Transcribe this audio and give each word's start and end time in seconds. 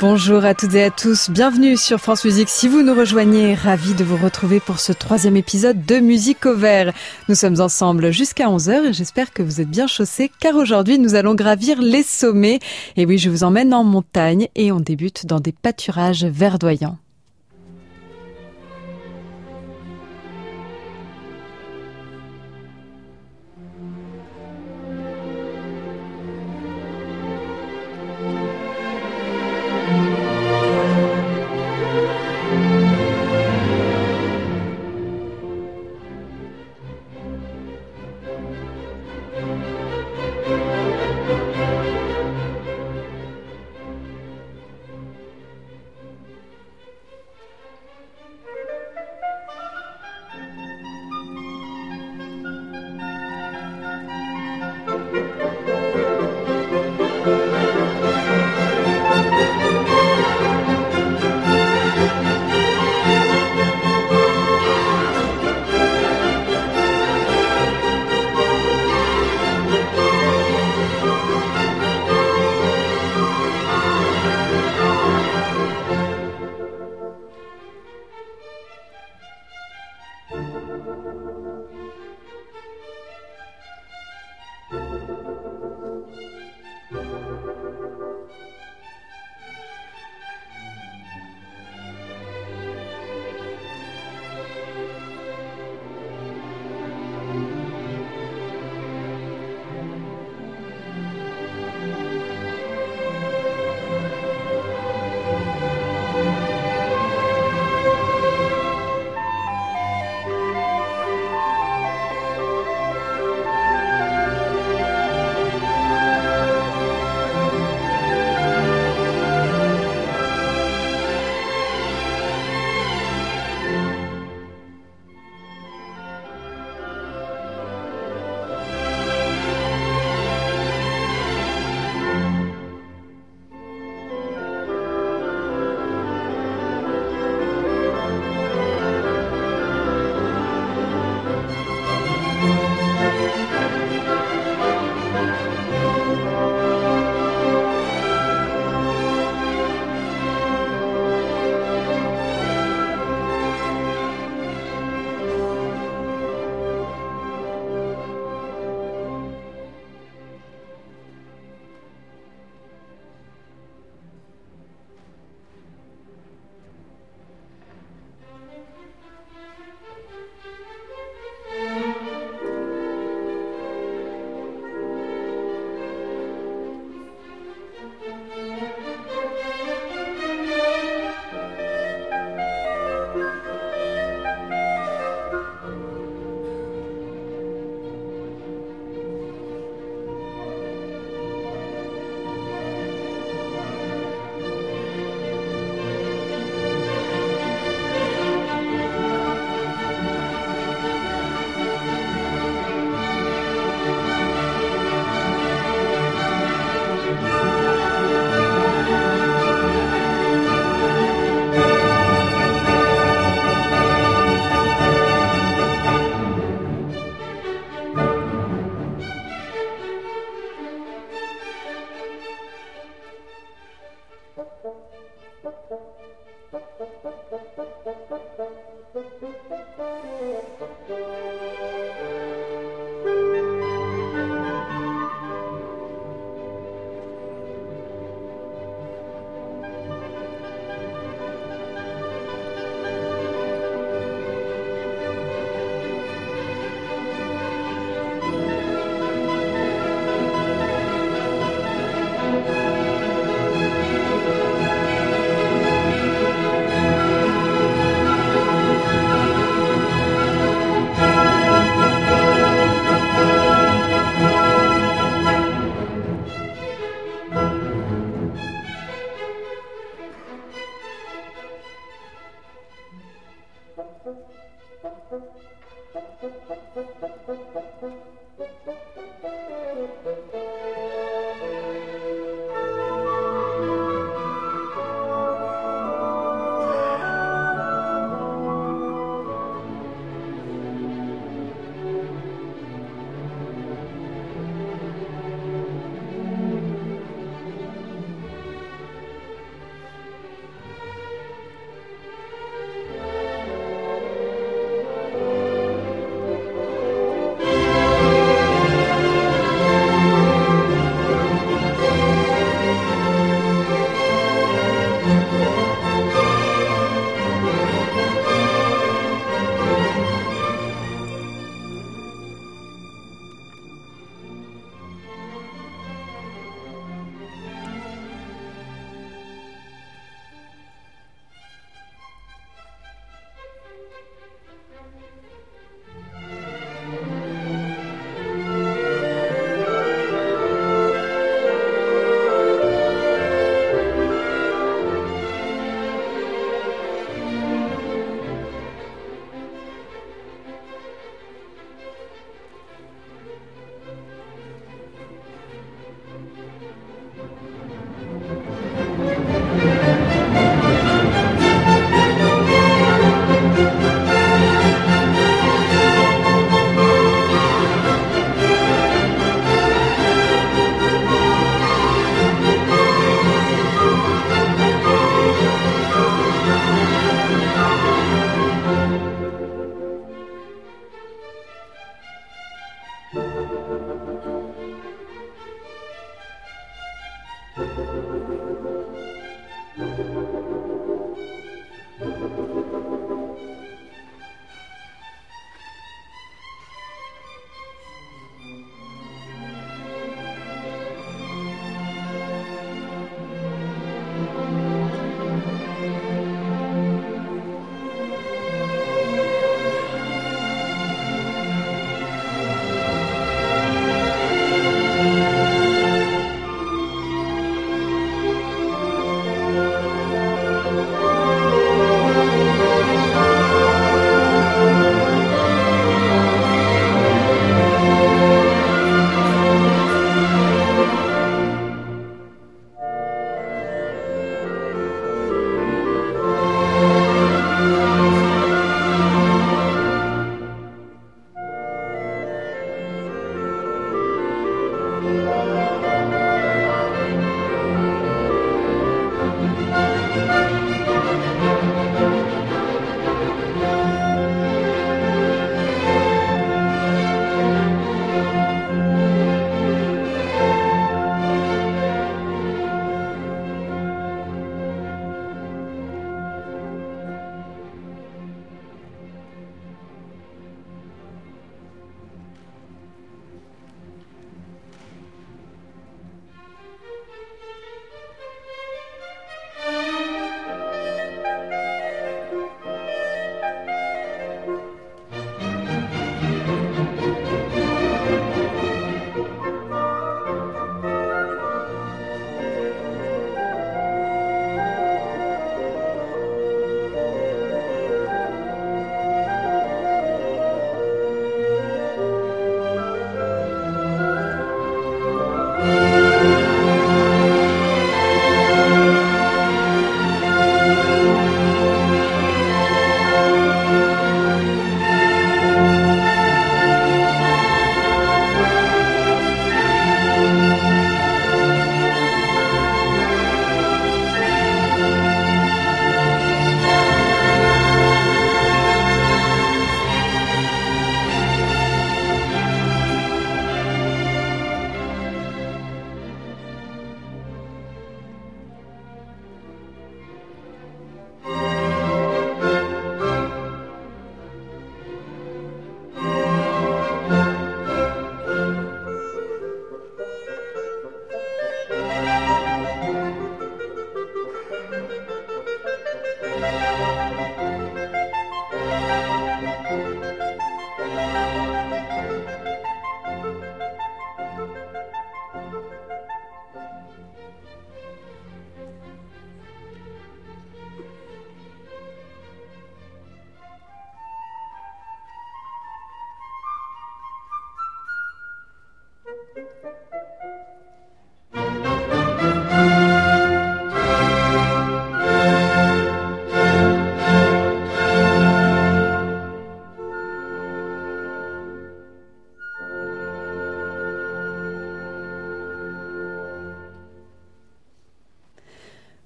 Bonjour 0.00 0.44
à 0.44 0.54
toutes 0.54 0.74
et 0.74 0.84
à 0.84 0.90
tous, 0.90 1.28
bienvenue 1.28 1.76
sur 1.76 1.98
France 1.98 2.24
Musique. 2.24 2.50
Si 2.50 2.68
vous 2.68 2.82
nous 2.82 2.94
rejoignez, 2.94 3.54
ravi 3.54 3.94
de 3.94 4.04
vous 4.04 4.16
retrouver 4.16 4.60
pour 4.60 4.78
ce 4.78 4.92
troisième 4.92 5.36
épisode 5.36 5.84
de 5.86 5.96
Musique 5.96 6.46
au 6.46 6.54
vert. 6.54 6.92
Nous 7.28 7.34
sommes 7.34 7.60
ensemble 7.60 8.12
jusqu'à 8.12 8.46
11h 8.46 8.90
et 8.90 8.92
j'espère 8.92 9.32
que 9.32 9.42
vous 9.42 9.60
êtes 9.60 9.68
bien 9.70 9.88
chaussés 9.88 10.30
car 10.38 10.54
aujourd'hui 10.54 11.00
nous 11.00 11.16
allons 11.16 11.34
gravir 11.34 11.82
les 11.82 12.04
sommets. 12.04 12.60
Et 12.96 13.06
oui, 13.06 13.18
je 13.18 13.28
vous 13.28 13.42
emmène 13.42 13.74
en 13.74 13.82
montagne 13.82 14.46
et 14.54 14.70
on 14.70 14.78
débute 14.78 15.26
dans 15.26 15.40
des 15.40 15.52
pâturages 15.52 16.24
verdoyants. 16.24 16.98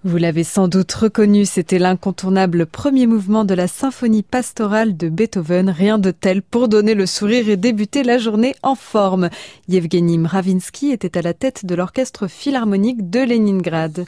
Vous 0.05 0.17
l'avez 0.17 0.43
sans 0.43 0.67
doute 0.67 0.91
reconnu, 0.93 1.45
c'était 1.45 1.79
l'incontournable 1.79 2.67
premier 2.67 3.07
mouvement 3.07 3.45
de 3.45 3.55
la 3.55 3.69
symphonie 3.69 4.25
pastorale 4.25 4.97
de 4.97 5.09
Beethoven, 5.09 5.71
rien 5.71 5.97
de 5.97 6.11
tel 6.11 6.43
pour 6.43 6.67
donner 6.67 6.95
le 6.95 7.07
sourire 7.07 7.49
et 7.49 7.57
débuter 7.57 8.03
la 8.03 8.19
journée 8.19 8.57
en 8.65 8.75
forme. 8.75 9.31
Yevgeny 9.69 10.19
Mravinsky 10.19 10.91
était 10.91 11.17
à 11.17 11.23
la 11.23 11.35
tête 11.35 11.67
de 11.67 11.77
l'orchestre 11.77 12.27
philharmonique 12.27 13.11
de 13.11 13.21
Leningrad. 13.21 14.05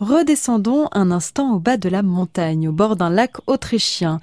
Redescendons 0.00 0.88
un 0.92 1.10
instant 1.10 1.52
au 1.52 1.58
bas 1.58 1.76
de 1.76 1.90
la 1.90 2.02
montagne, 2.02 2.66
au 2.66 2.72
bord 2.72 2.96
d'un 2.96 3.10
lac 3.10 3.32
autrichien. 3.46 4.20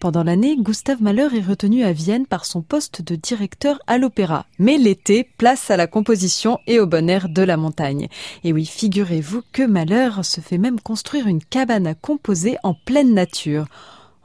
Pendant 0.00 0.22
l'année, 0.22 0.56
Gustave 0.56 1.02
Mahler 1.02 1.26
est 1.34 1.46
retenu 1.46 1.82
à 1.82 1.92
Vienne 1.92 2.26
par 2.26 2.44
son 2.44 2.62
poste 2.62 3.02
de 3.02 3.16
directeur 3.16 3.80
à 3.88 3.98
l'opéra. 3.98 4.46
Mais 4.60 4.78
l'été, 4.78 5.28
place 5.38 5.72
à 5.72 5.76
la 5.76 5.88
composition 5.88 6.60
et 6.68 6.78
au 6.78 6.86
bon 6.86 7.10
air 7.10 7.28
de 7.28 7.42
la 7.42 7.56
montagne. 7.56 8.06
Et 8.44 8.52
oui, 8.52 8.64
figurez-vous 8.64 9.42
que 9.52 9.64
Mahler 9.64 10.10
se 10.22 10.40
fait 10.40 10.58
même 10.58 10.78
construire 10.78 11.26
une 11.26 11.42
cabane 11.42 11.88
à 11.88 11.94
composer 11.94 12.58
en 12.62 12.74
pleine 12.74 13.12
nature. 13.12 13.66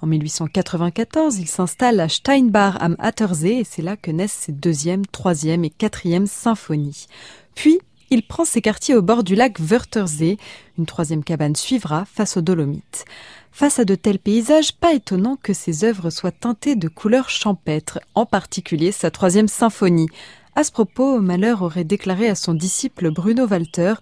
En 0.02 0.06
1894, 0.06 1.40
il 1.40 1.48
s'installe 1.48 2.00
à 2.00 2.08
Steinbach 2.08 2.76
am 2.80 2.96
Attersee 3.00 3.62
et 3.62 3.64
c'est 3.64 3.82
là 3.82 3.98
que 3.98 4.12
naissent 4.12 4.34
ses 4.34 4.52
deuxième, 4.52 5.08
troisième 5.08 5.64
et 5.64 5.72
quatrième 5.72 6.28
symphonies. 6.28 7.08
Puis, 7.56 7.80
il 8.12 8.22
prend 8.22 8.46
ses 8.46 8.62
quartiers 8.62 8.94
au 8.94 9.02
bord 9.02 9.24
du 9.24 9.34
lac 9.34 9.60
Wörthersee. 9.60 10.38
Une 10.78 10.86
troisième 10.86 11.24
cabane 11.24 11.56
suivra 11.56 12.06
face 12.06 12.38
aux 12.38 12.42
Dolomites. 12.42 13.06
Face 13.56 13.78
à 13.78 13.86
de 13.86 13.94
tels 13.94 14.18
paysages, 14.18 14.74
pas 14.74 14.96
étonnant 14.96 15.36
que 15.36 15.54
ses 15.54 15.84
œuvres 15.84 16.10
soient 16.10 16.32
teintées 16.32 16.76
de 16.76 16.88
couleurs 16.88 17.30
champêtres, 17.30 18.00
en 18.16 18.26
particulier 18.26 18.92
sa 18.92 19.12
troisième 19.12 19.48
symphonie. 19.48 20.10
À 20.56 20.64
ce 20.64 20.72
propos, 20.72 21.22
Malheur 21.22 21.62
aurait 21.62 21.84
déclaré 21.84 22.28
à 22.28 22.34
son 22.34 22.56
disciple 22.56 23.12
Bruno 23.12 23.46
Walter 23.46 23.94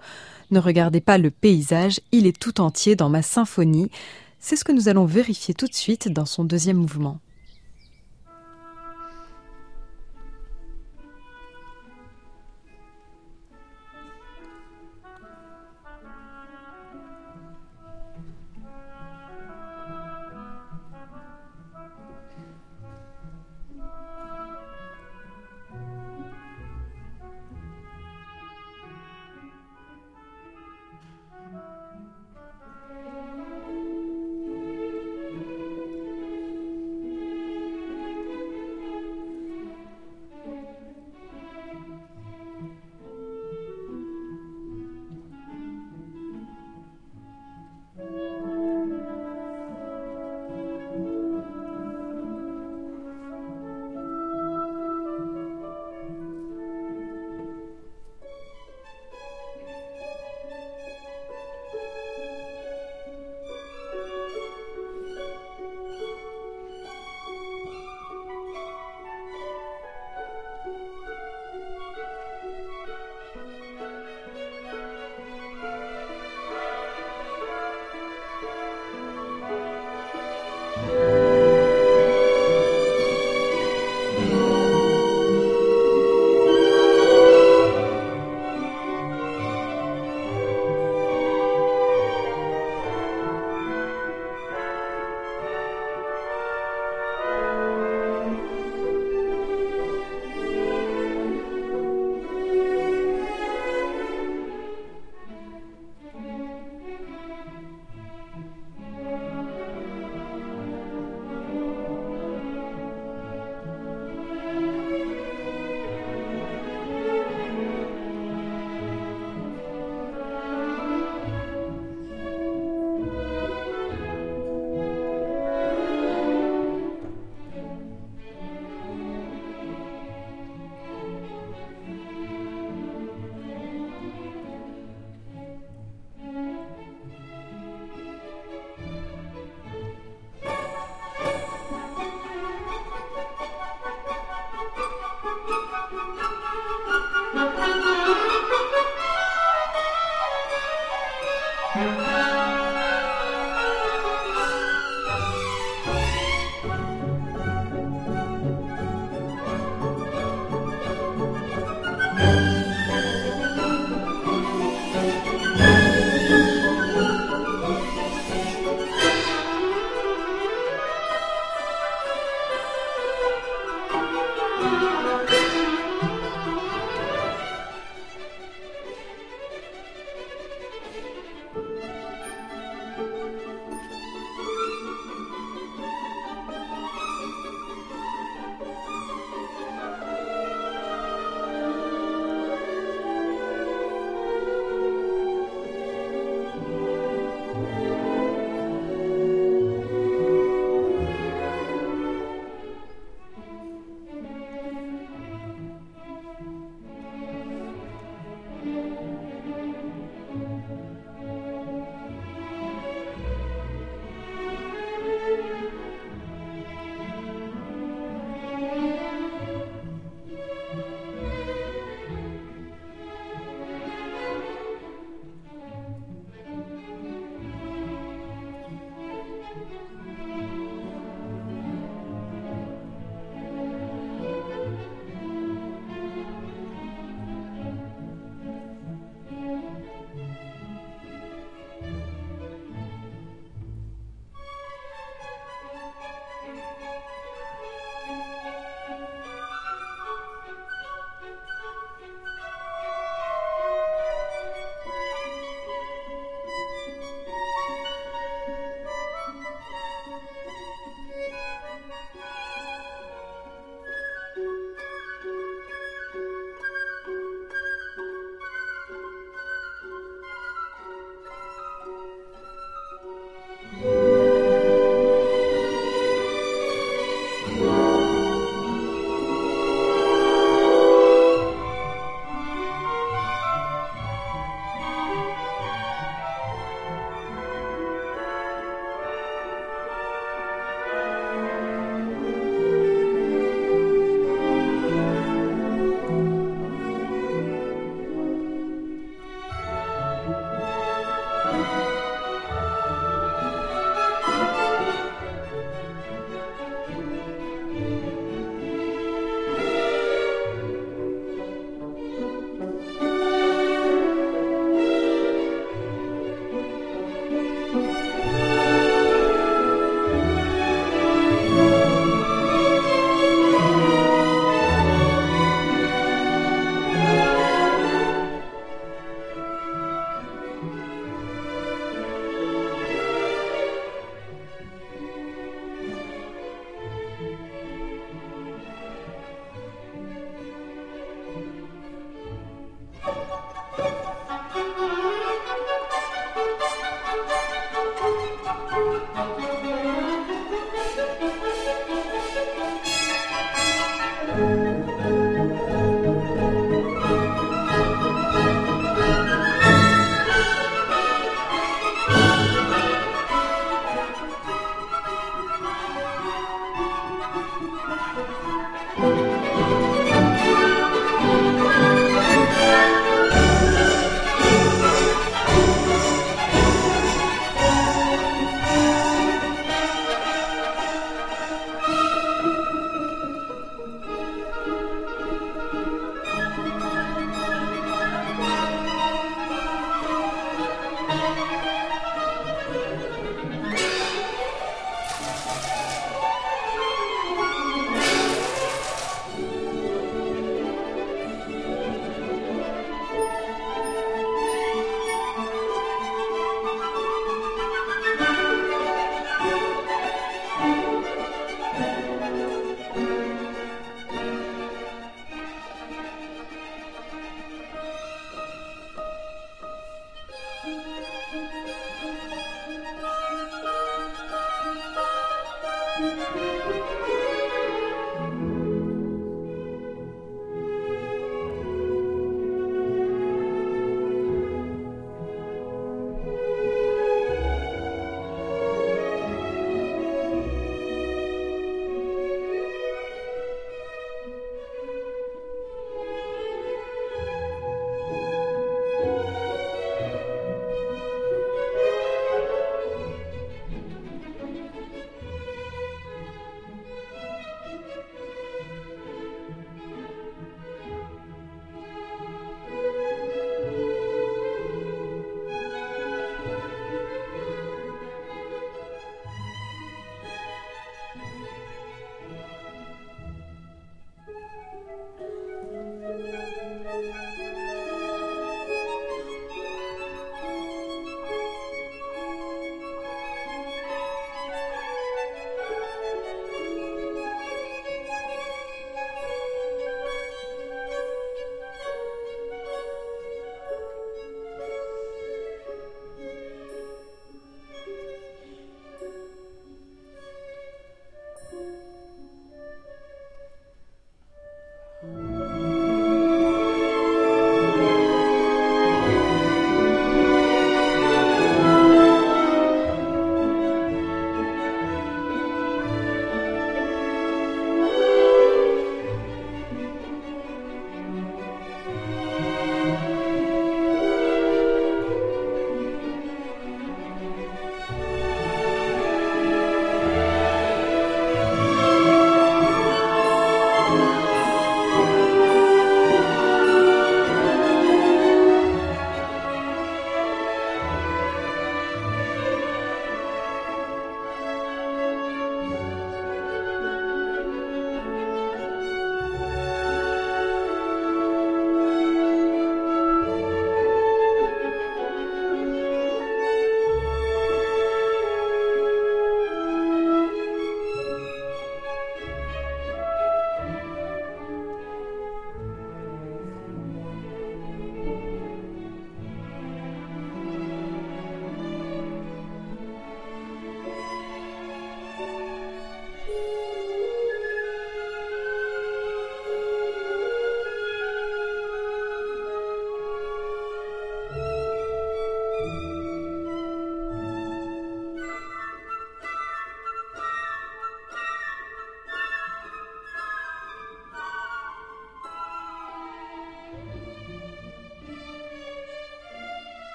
Ne 0.51 0.59
regardez 0.59 1.01
pas 1.01 1.17
le 1.17 1.31
paysage, 1.31 1.99
il 2.13 2.27
est 2.27 2.39
tout 2.39 2.61
entier 2.61 2.95
dans 2.95 3.09
ma 3.09 3.21
symphonie. 3.21 3.91
C'est 4.39 4.55
ce 4.55 4.63
que 4.63 4.71
nous 4.71 4.87
allons 4.87 5.05
vérifier 5.05 5.53
tout 5.53 5.67
de 5.67 5.75
suite 5.75 6.07
dans 6.07 6.25
son 6.25 6.45
deuxième 6.45 6.77
mouvement. 6.77 7.19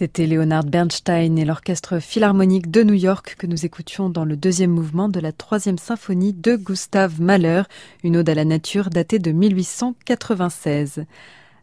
C'était 0.00 0.26
Leonard 0.26 0.64
Bernstein 0.64 1.36
et 1.36 1.44
l'Orchestre 1.44 1.98
Philharmonique 1.98 2.70
de 2.70 2.82
New 2.82 2.94
York 2.94 3.36
que 3.38 3.46
nous 3.46 3.66
écoutions 3.66 4.08
dans 4.08 4.24
le 4.24 4.34
deuxième 4.34 4.70
mouvement 4.70 5.10
de 5.10 5.20
la 5.20 5.30
troisième 5.30 5.76
symphonie 5.76 6.32
de 6.32 6.56
Gustave 6.56 7.20
Mahler, 7.20 7.64
une 8.02 8.16
ode 8.16 8.30
à 8.30 8.34
la 8.34 8.46
nature 8.46 8.88
datée 8.88 9.18
de 9.18 9.30
1896. 9.30 11.04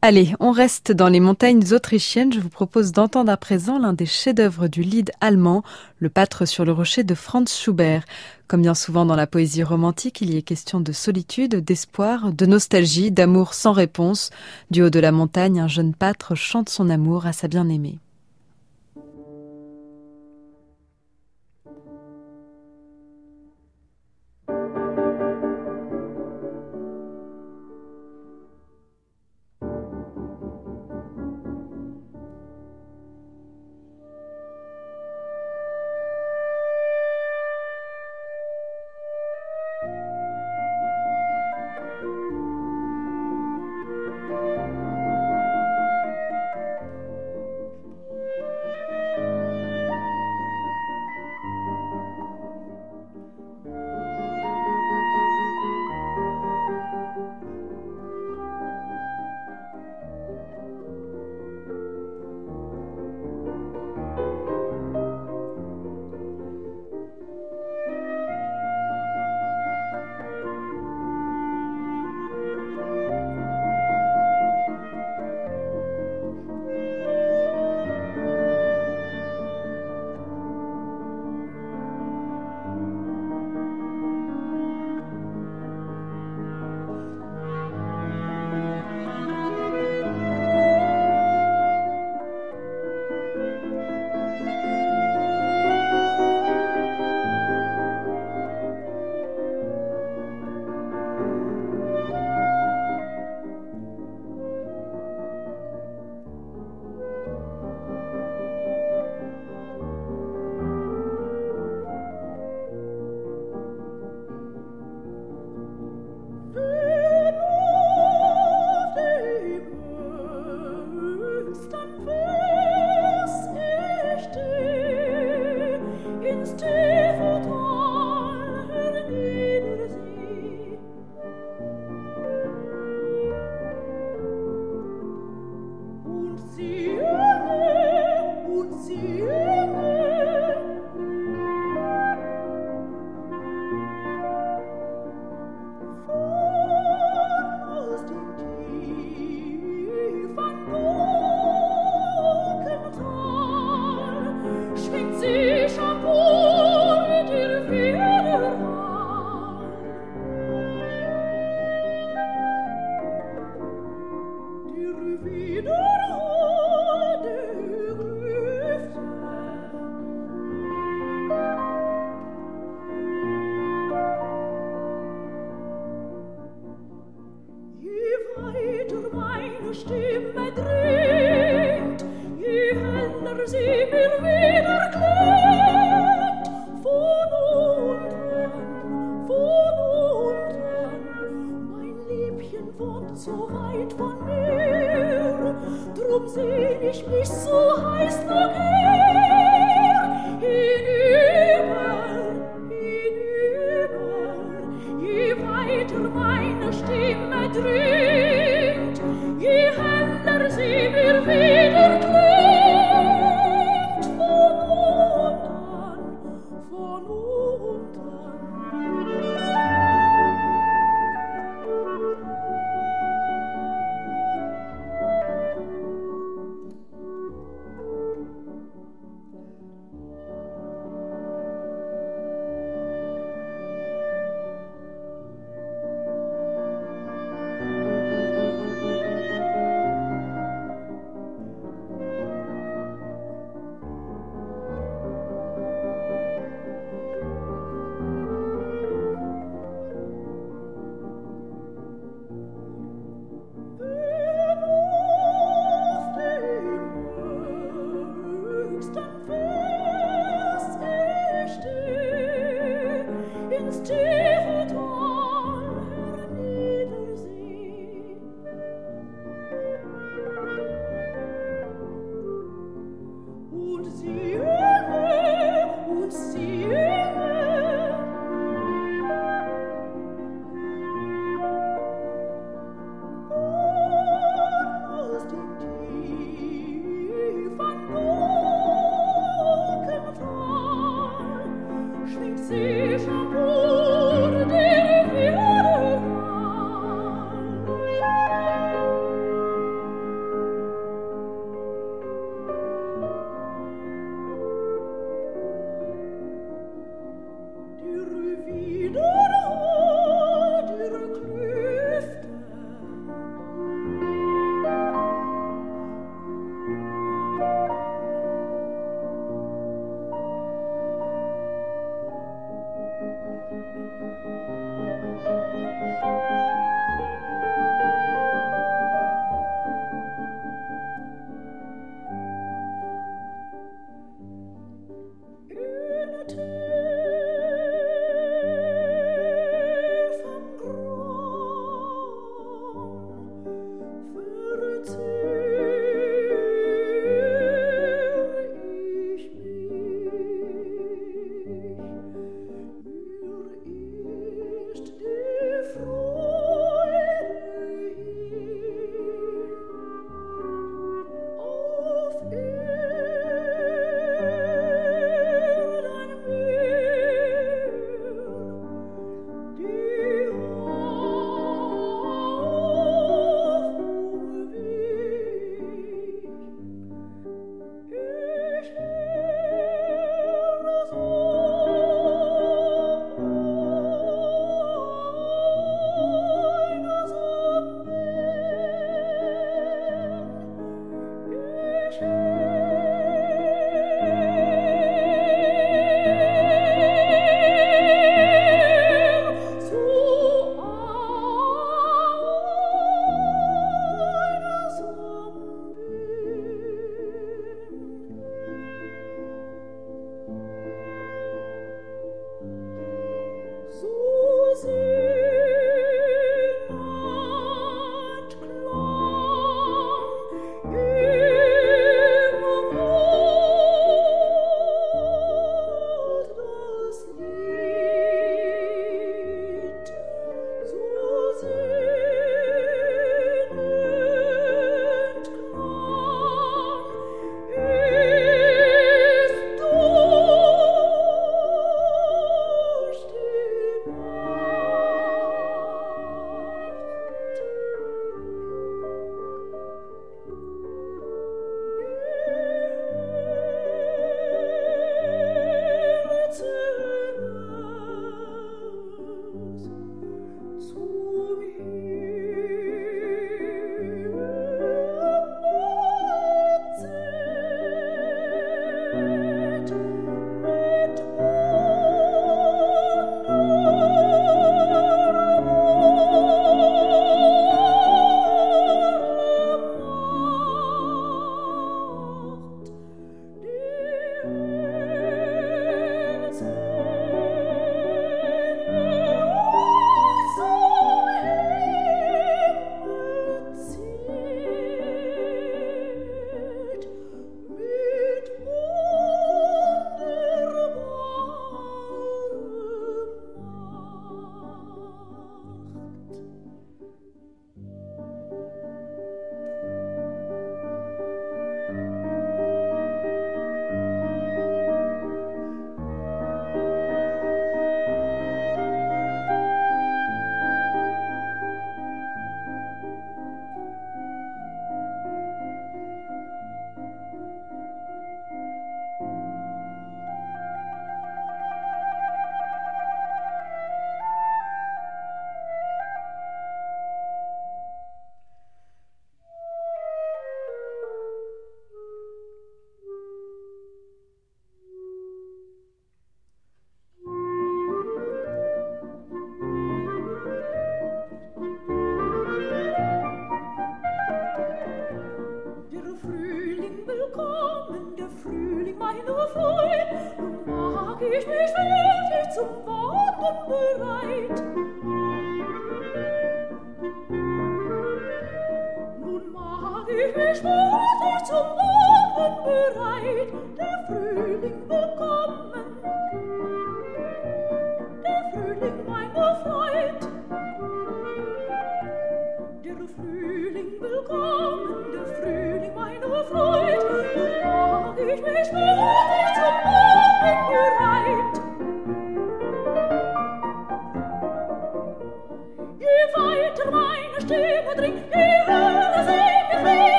Allez, 0.00 0.32
on 0.40 0.50
reste 0.50 0.92
dans 0.92 1.10
les 1.10 1.20
montagnes 1.20 1.74
autrichiennes. 1.74 2.32
Je 2.32 2.40
vous 2.40 2.48
propose 2.48 2.92
d'entendre 2.92 3.30
à 3.30 3.36
présent 3.36 3.78
l'un 3.78 3.92
des 3.92 4.06
chefs-d'œuvre 4.06 4.66
du 4.66 4.82
lied 4.82 5.12
allemand, 5.20 5.62
Le 5.98 6.08
Pâtre 6.08 6.48
sur 6.48 6.64
le 6.64 6.72
rocher 6.72 7.04
de 7.04 7.14
Franz 7.14 7.54
Schubert. 7.54 8.06
Comme 8.48 8.62
bien 8.62 8.74
souvent 8.74 9.04
dans 9.04 9.14
la 9.14 9.26
poésie 9.26 9.62
romantique, 9.62 10.22
il 10.22 10.32
y 10.32 10.38
est 10.38 10.42
question 10.42 10.80
de 10.80 10.92
solitude, 10.92 11.56
d'espoir, 11.56 12.32
de 12.32 12.46
nostalgie, 12.46 13.10
d'amour 13.10 13.52
sans 13.52 13.72
réponse. 13.72 14.30
Du 14.70 14.80
haut 14.80 14.88
de 14.88 15.00
la 15.00 15.12
montagne, 15.12 15.60
un 15.60 15.68
jeune 15.68 15.92
pâtre 15.92 16.34
chante 16.34 16.70
son 16.70 16.88
amour 16.88 17.26
à 17.26 17.34
sa 17.34 17.46
bien-aimée. 17.46 17.98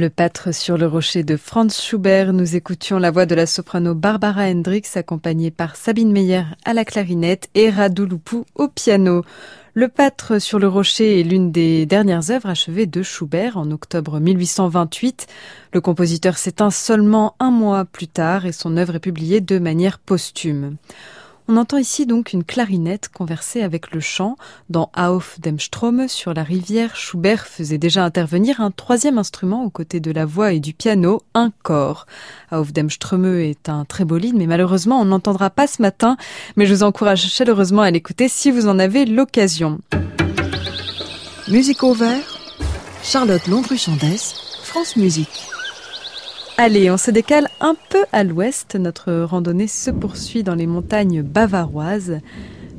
Le 0.00 0.08
pâtre 0.08 0.54
sur 0.54 0.78
le 0.78 0.86
rocher 0.86 1.24
de 1.24 1.36
Franz 1.36 1.78
Schubert, 1.78 2.32
nous 2.32 2.56
écoutions 2.56 2.98
la 2.98 3.10
voix 3.10 3.26
de 3.26 3.34
la 3.34 3.44
soprano 3.44 3.94
Barbara 3.94 4.44
Hendricks 4.44 4.96
accompagnée 4.96 5.50
par 5.50 5.76
Sabine 5.76 6.10
Meyer 6.10 6.44
à 6.64 6.72
la 6.72 6.86
clarinette 6.86 7.50
et 7.54 7.68
Radu 7.68 8.06
Lupu 8.06 8.36
au 8.54 8.68
piano. 8.68 9.22
Le 9.74 9.88
pâtre 9.88 10.40
sur 10.40 10.58
le 10.58 10.68
rocher 10.68 11.20
est 11.20 11.22
l'une 11.22 11.52
des 11.52 11.84
dernières 11.84 12.30
œuvres 12.30 12.48
achevées 12.48 12.86
de 12.86 13.02
Schubert 13.02 13.58
en 13.58 13.70
octobre 13.72 14.20
1828. 14.20 15.26
Le 15.74 15.82
compositeur 15.82 16.38
s'éteint 16.38 16.70
seulement 16.70 17.36
un 17.38 17.50
mois 17.50 17.84
plus 17.84 18.08
tard 18.08 18.46
et 18.46 18.52
son 18.52 18.78
œuvre 18.78 18.94
est 18.94 19.00
publiée 19.00 19.42
de 19.42 19.58
manière 19.58 19.98
posthume. 19.98 20.76
On 21.52 21.56
entend 21.56 21.78
ici 21.78 22.06
donc 22.06 22.32
une 22.32 22.44
clarinette 22.44 23.08
converser 23.08 23.62
avec 23.62 23.90
le 23.90 23.98
chant. 23.98 24.36
Dans 24.68 24.88
Auf 24.96 25.40
dem 25.40 25.58
Strome, 25.58 26.06
sur 26.06 26.32
la 26.32 26.44
rivière, 26.44 26.94
Schubert 26.94 27.44
faisait 27.44 27.76
déjà 27.76 28.04
intervenir 28.04 28.60
un 28.60 28.70
troisième 28.70 29.18
instrument 29.18 29.64
aux 29.64 29.70
côtés 29.70 29.98
de 29.98 30.12
la 30.12 30.26
voix 30.26 30.52
et 30.52 30.60
du 30.60 30.74
piano, 30.74 31.22
un 31.34 31.50
corps. 31.64 32.06
Auf 32.52 32.72
dem 32.72 32.88
Strome 32.88 33.40
est 33.40 33.68
un 33.68 33.84
très 33.84 34.04
beau 34.04 34.20
mais 34.32 34.46
malheureusement 34.46 35.00
on 35.00 35.06
n'entendra 35.06 35.50
pas 35.50 35.66
ce 35.66 35.82
matin, 35.82 36.16
mais 36.54 36.66
je 36.66 36.74
vous 36.74 36.82
encourage 36.84 37.26
chaleureusement 37.26 37.82
à 37.82 37.90
l'écouter 37.90 38.28
si 38.28 38.52
vous 38.52 38.68
en 38.68 38.78
avez 38.78 39.04
l'occasion. 39.04 39.80
Musique 41.48 41.82
au 41.82 41.94
vert, 41.94 42.38
Charlotte 43.02 43.48
Londruchandès, 43.48 44.36
France 44.62 44.94
Musique. 44.94 45.48
Allez, 46.62 46.90
on 46.90 46.98
se 46.98 47.10
décale 47.10 47.48
un 47.60 47.74
peu 47.88 48.04
à 48.12 48.22
l'ouest. 48.22 48.74
Notre 48.74 49.22
randonnée 49.22 49.66
se 49.66 49.90
poursuit 49.90 50.42
dans 50.42 50.54
les 50.54 50.66
montagnes 50.66 51.22
bavaroises. 51.22 52.18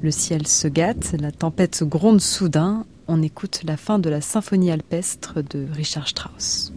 Le 0.04 0.12
ciel 0.12 0.46
se 0.46 0.68
gâte, 0.68 1.16
la 1.20 1.32
tempête 1.32 1.84
gronde 1.84 2.22
soudain. 2.22 2.86
On 3.08 3.24
écoute 3.24 3.62
la 3.66 3.78
fin 3.78 3.98
de 3.98 4.08
la 4.08 4.22
symphonie 4.22 4.70
alpestre 4.70 5.40
de 5.44 5.66
Richard 5.74 6.08
Strauss. 6.08 6.72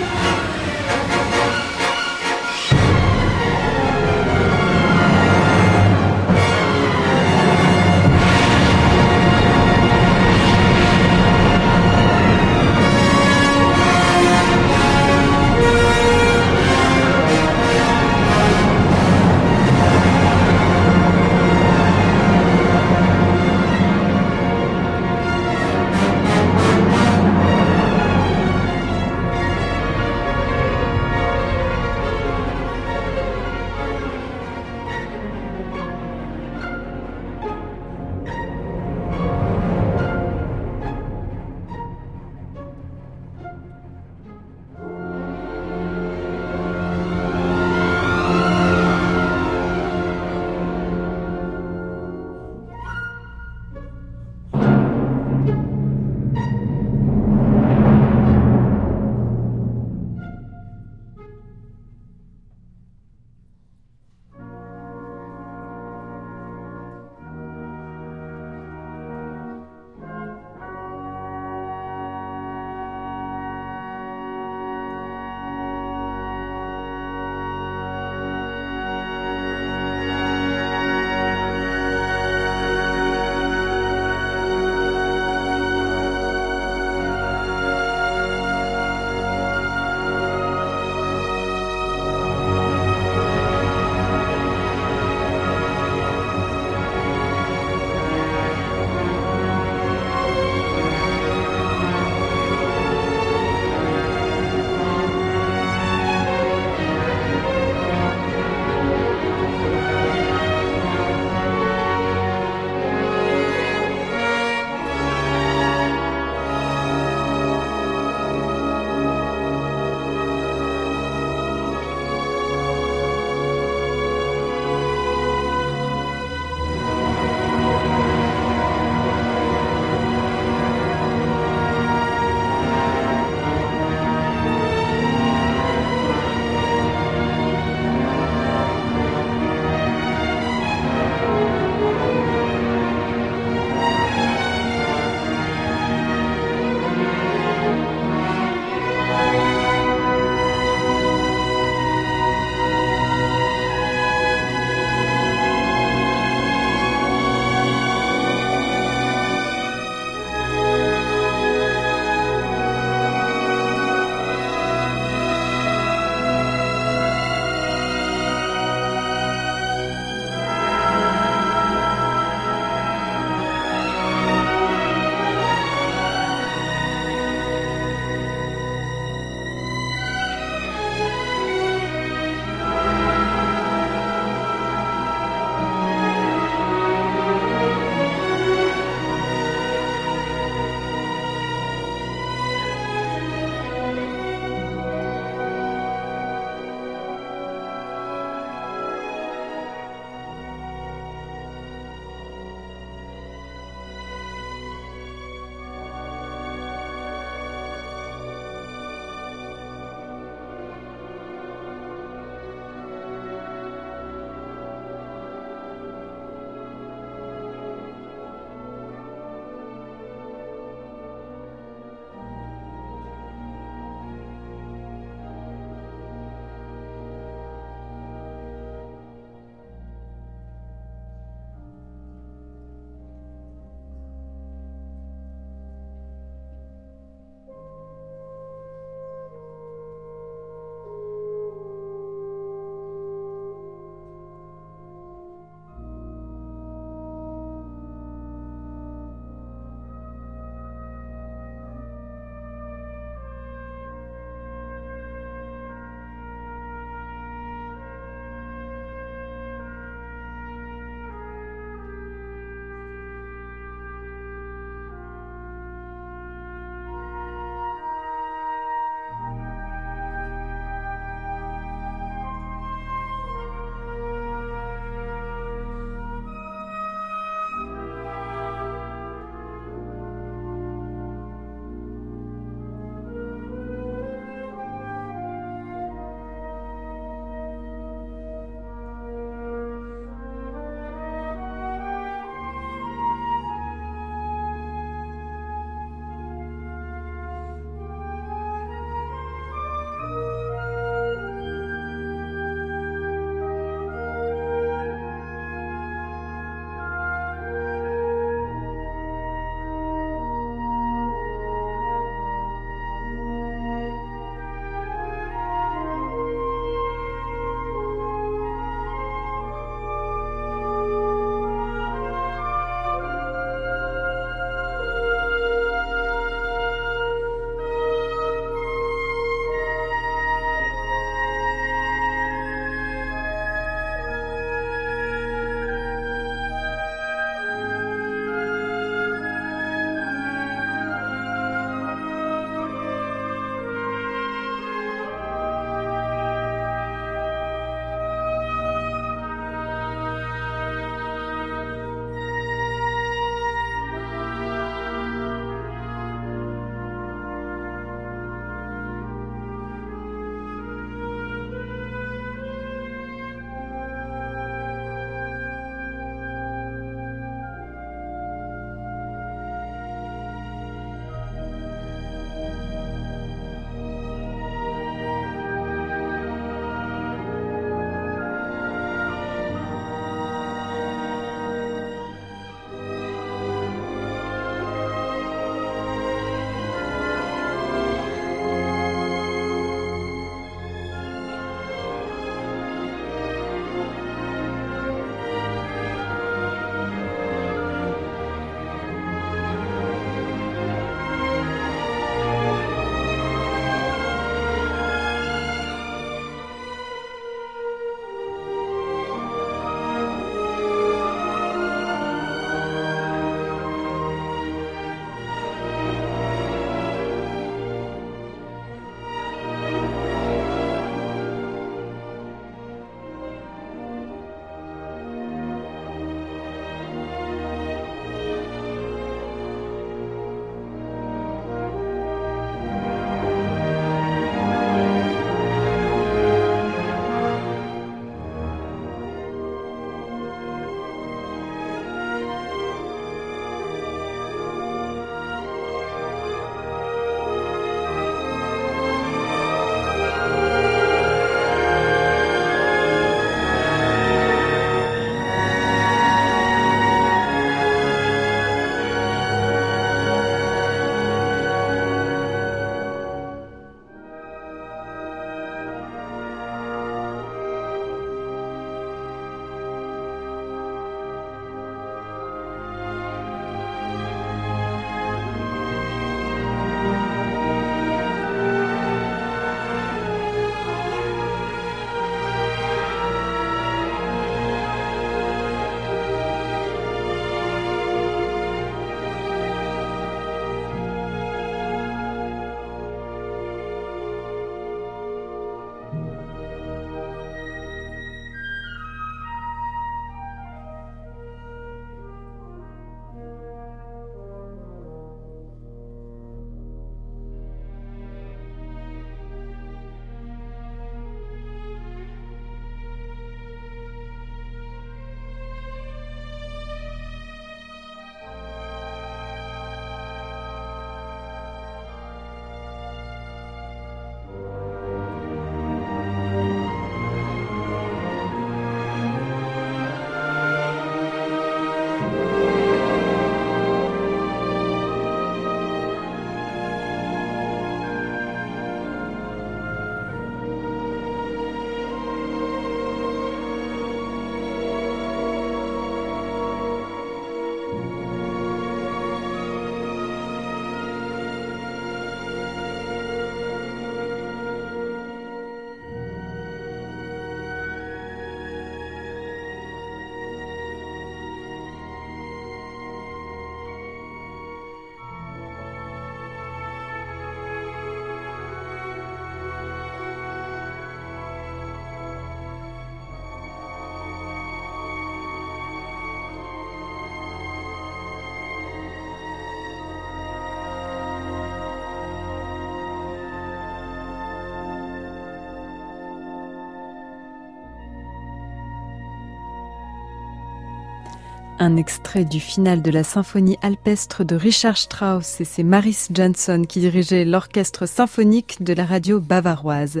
Un 591.68 591.76
extrait 591.76 592.24
du 592.24 592.40
final 592.40 592.80
de 592.80 592.90
la 592.90 593.04
symphonie 593.04 593.58
alpestre 593.60 594.24
de 594.24 594.34
Richard 594.34 594.78
Strauss 594.78 595.38
et 595.42 595.44
c'est 595.44 595.62
Maris 595.62 596.06
Johnson 596.10 596.64
qui 596.66 596.80
dirigeait 596.80 597.26
l'orchestre 597.26 597.84
symphonique 597.84 598.62
de 598.62 598.72
la 598.72 598.86
radio 598.86 599.20
bavaroise. 599.20 600.00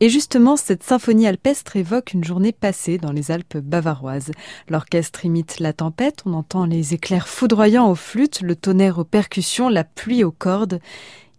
Et 0.00 0.08
justement, 0.08 0.56
cette 0.56 0.82
symphonie 0.82 1.26
alpestre 1.26 1.76
évoque 1.76 2.14
une 2.14 2.24
journée 2.24 2.52
passée 2.52 2.96
dans 2.96 3.12
les 3.12 3.30
Alpes 3.30 3.58
bavaroises. 3.58 4.30
L'orchestre 4.70 5.26
imite 5.26 5.60
la 5.60 5.74
tempête, 5.74 6.22
on 6.24 6.32
entend 6.32 6.64
les 6.64 6.94
éclairs 6.94 7.28
foudroyants 7.28 7.90
aux 7.90 7.94
flûtes, 7.94 8.40
le 8.40 8.56
tonnerre 8.56 8.98
aux 8.98 9.04
percussions, 9.04 9.68
la 9.68 9.84
pluie 9.84 10.24
aux 10.24 10.32
cordes. 10.32 10.80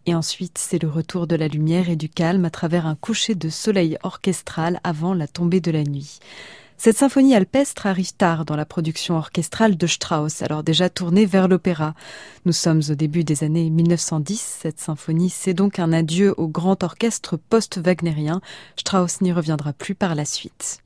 Et 0.05 0.14
ensuite, 0.14 0.60
c'est 0.60 0.84
le 0.84 0.88
retour 0.88 1.26
de 1.26 1.36
la 1.36 1.47
lumière 1.47 1.89
et 1.89 1.95
du 1.95 2.10
calme 2.10 2.45
à 2.45 2.51
travers 2.51 2.86
un 2.86 2.95
coucher 2.95 3.34
de 3.34 3.49
soleil 3.49 3.97
orchestral 4.03 4.80
avant 4.84 5.16
la 5.16 5.28
tombée 5.28 5.62
de 5.62 5.72
la 5.72 5.84
nuit. 5.84 6.20
Cette 6.80 6.97
symphonie 6.97 7.34
alpestre 7.34 7.88
arrive 7.88 8.13
tard 8.13 8.45
dans 8.45 8.55
la 8.55 8.65
production 8.65 9.17
orchestrale 9.17 9.78
de 9.78 9.88
Strauss, 9.88 10.43
alors 10.43 10.61
déjà 10.61 10.89
tournée 10.89 11.25
vers 11.25 11.47
l'opéra. 11.47 11.95
Nous 12.45 12.51
sommes 12.51 12.84
au 12.89 12.93
début 12.93 13.23
des 13.23 13.43
années 13.43 13.71
1910. 13.71 14.59
Cette 14.61 14.80
symphonie, 14.80 15.32
c'est 15.32 15.55
donc 15.55 15.80
un 15.80 15.91
adieu 15.91 16.36
au 16.38 16.47
grand 16.47 16.84
orchestre 16.84 17.36
post-wagnérien. 17.36 18.41
Strauss 18.75 19.21
n'y 19.21 19.34
reviendra 19.34 19.73
plus 19.73 19.95
par 19.95 20.13
la 20.13 20.23
suite. 20.23 20.84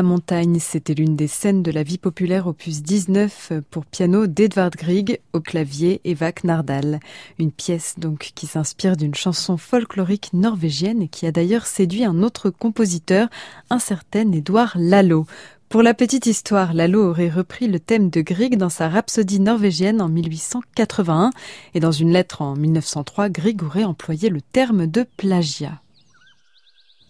La 0.00 0.04
montagne, 0.04 0.60
c'était 0.60 0.94
l'une 0.94 1.14
des 1.14 1.26
scènes 1.26 1.62
de 1.62 1.70
la 1.70 1.82
vie 1.82 1.98
populaire 1.98 2.46
opus 2.46 2.82
19 2.82 3.52
pour 3.70 3.84
piano 3.84 4.26
d'Edvard 4.26 4.70
Grieg, 4.70 5.20
au 5.34 5.40
clavier 5.40 6.00
Eva 6.04 6.32
Nardal. 6.42 7.00
Une 7.38 7.52
pièce 7.52 7.96
donc 7.98 8.32
qui 8.34 8.46
s'inspire 8.46 8.96
d'une 8.96 9.14
chanson 9.14 9.58
folklorique 9.58 10.32
norvégienne 10.32 11.10
qui 11.10 11.26
a 11.26 11.32
d'ailleurs 11.32 11.66
séduit 11.66 12.04
un 12.04 12.22
autre 12.22 12.48
compositeur, 12.48 13.28
un 13.68 13.78
certain 13.78 14.32
Édouard 14.32 14.72
Lalo. 14.76 15.26
Pour 15.68 15.82
la 15.82 15.92
petite 15.92 16.24
histoire, 16.24 16.72
Lalo 16.72 17.10
aurait 17.10 17.28
repris 17.28 17.68
le 17.68 17.78
thème 17.78 18.08
de 18.08 18.22
Grieg 18.22 18.56
dans 18.56 18.70
sa 18.70 18.88
rhapsodie 18.88 19.40
norvégienne 19.40 20.00
en 20.00 20.08
1881 20.08 21.30
et 21.74 21.80
dans 21.80 21.92
une 21.92 22.10
lettre 22.10 22.40
en 22.40 22.56
1903, 22.56 23.28
Grieg 23.28 23.62
aurait 23.62 23.84
employé 23.84 24.30
le 24.30 24.40
terme 24.40 24.86
de 24.86 25.04
plagiat. 25.18 25.82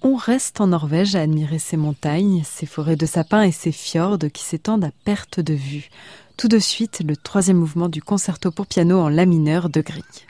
On 0.03 0.17
reste 0.17 0.63
en 0.63 0.69
Norvège 0.69 1.15
à 1.15 1.21
admirer 1.21 1.59
ses 1.59 1.77
montagnes, 1.77 2.43
ses 2.45 2.65
forêts 2.65 2.97
de 2.97 3.05
sapins 3.05 3.43
et 3.43 3.53
ses 3.53 3.71
fjords 3.71 4.19
qui 4.33 4.45
s'étendent 4.45 4.85
à 4.85 4.93
perte 5.05 5.41
de 5.41 5.53
vue. 5.53 5.91
Tout 6.39 6.49
de 6.49 6.59
suite, 6.59 7.03
le 7.07 7.19
troisième 7.19 7.59
mouvement 7.59 7.91
du 7.91 8.01
concerto 8.01 8.51
pour 8.51 8.67
piano 8.67 8.99
en 8.99 9.11
la 9.11 9.27
mineur 9.27 9.69
de 9.69 9.83
Grieg. 9.83 10.30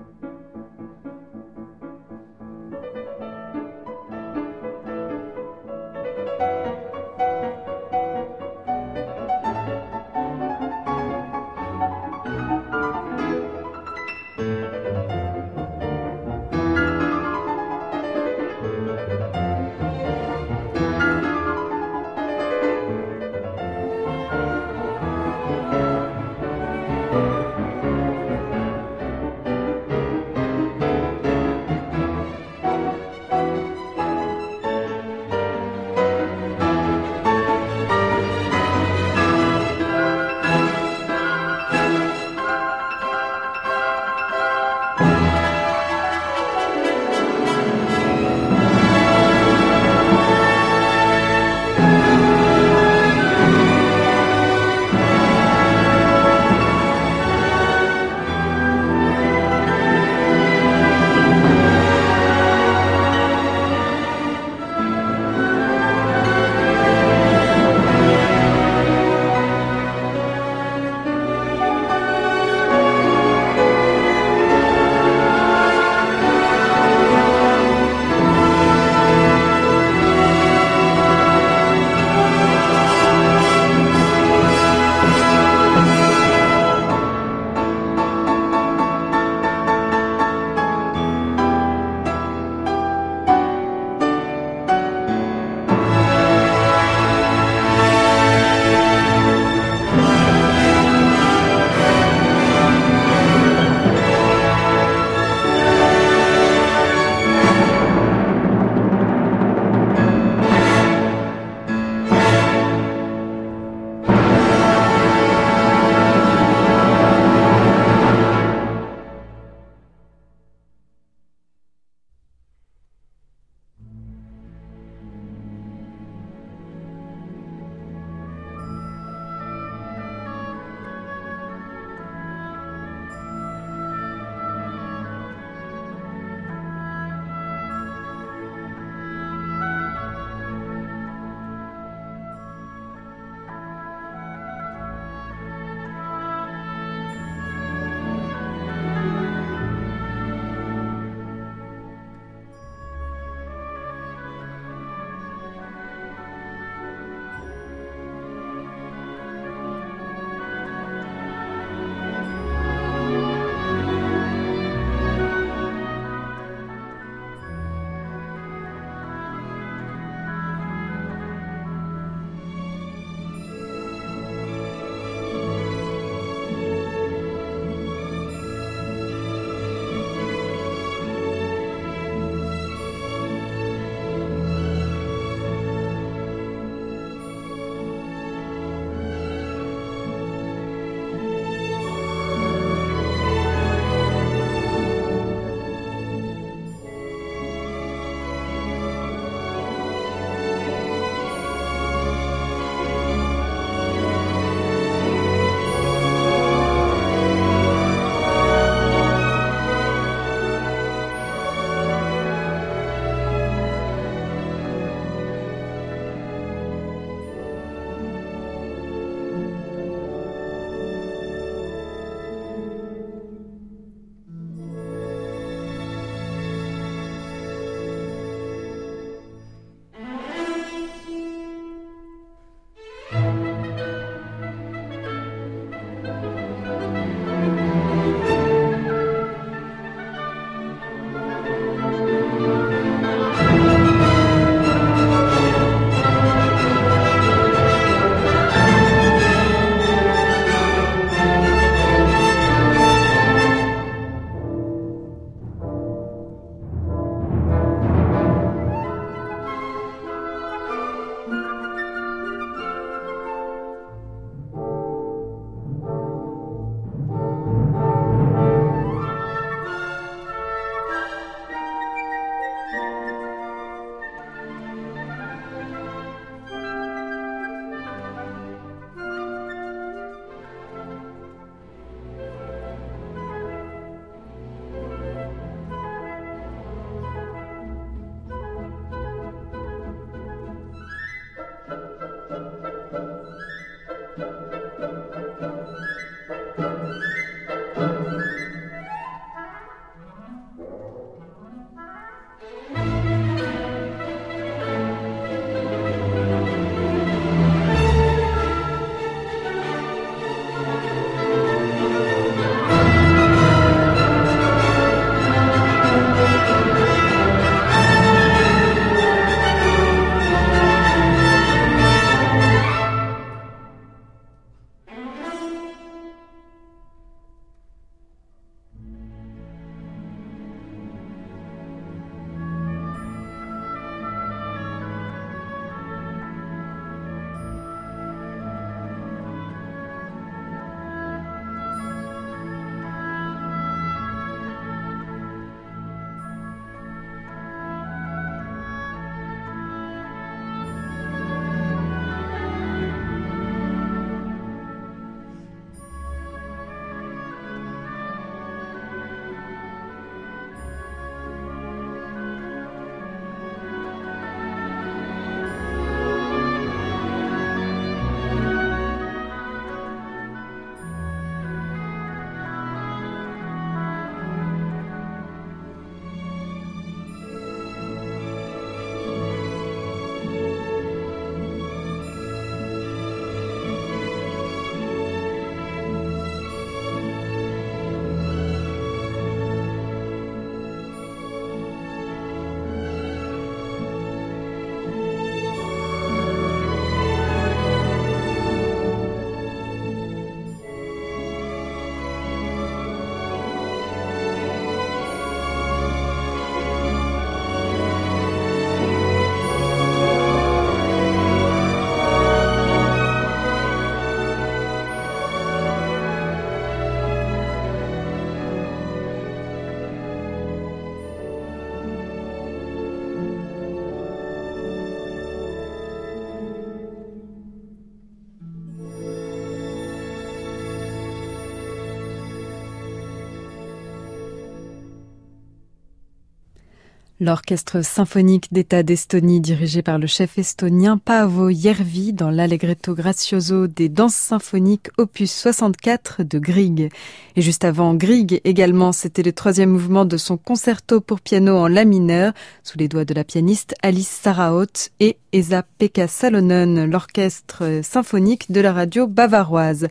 L'orchestre 437.23 437.83
symphonique 437.83 438.47
d'État 438.51 438.81
d'Estonie 438.81 439.41
dirigé 439.41 439.83
par 439.83 439.99
le 439.99 440.07
chef 440.07 440.39
estonien 440.39 440.97
Paavo 440.97 441.51
Järvi 441.51 442.13
dans 442.13 442.31
l'Allegretto 442.31 442.95
Grazioso 442.95 443.67
des 443.67 443.89
danses 443.89 444.15
symphoniques 444.15 444.89
opus 444.97 445.31
64 445.31 446.23
de 446.23 446.39
Grieg. 446.39 446.91
Et 447.35 447.43
juste 447.43 447.63
avant 447.63 447.93
Grieg 447.93 448.41
également, 448.43 448.91
c'était 448.91 449.21
le 449.21 449.33
troisième 449.33 449.69
mouvement 449.69 450.05
de 450.05 450.17
son 450.17 450.35
concerto 450.35 450.99
pour 450.99 451.21
piano 451.21 451.55
en 451.55 451.67
la 451.67 451.85
mineur 451.85 452.33
sous 452.63 452.79
les 452.79 452.87
doigts 452.87 453.05
de 453.05 453.13
la 453.13 453.23
pianiste 453.23 453.75
Alice 453.83 454.09
Saraot 454.09 454.89
et 454.99 455.17
Esa-Pekka 455.31 456.07
Salonen, 456.07 456.89
l'orchestre 456.89 457.81
symphonique 457.83 458.51
de 458.51 458.61
la 458.61 458.73
radio 458.73 459.05
bavaroise. 459.05 459.89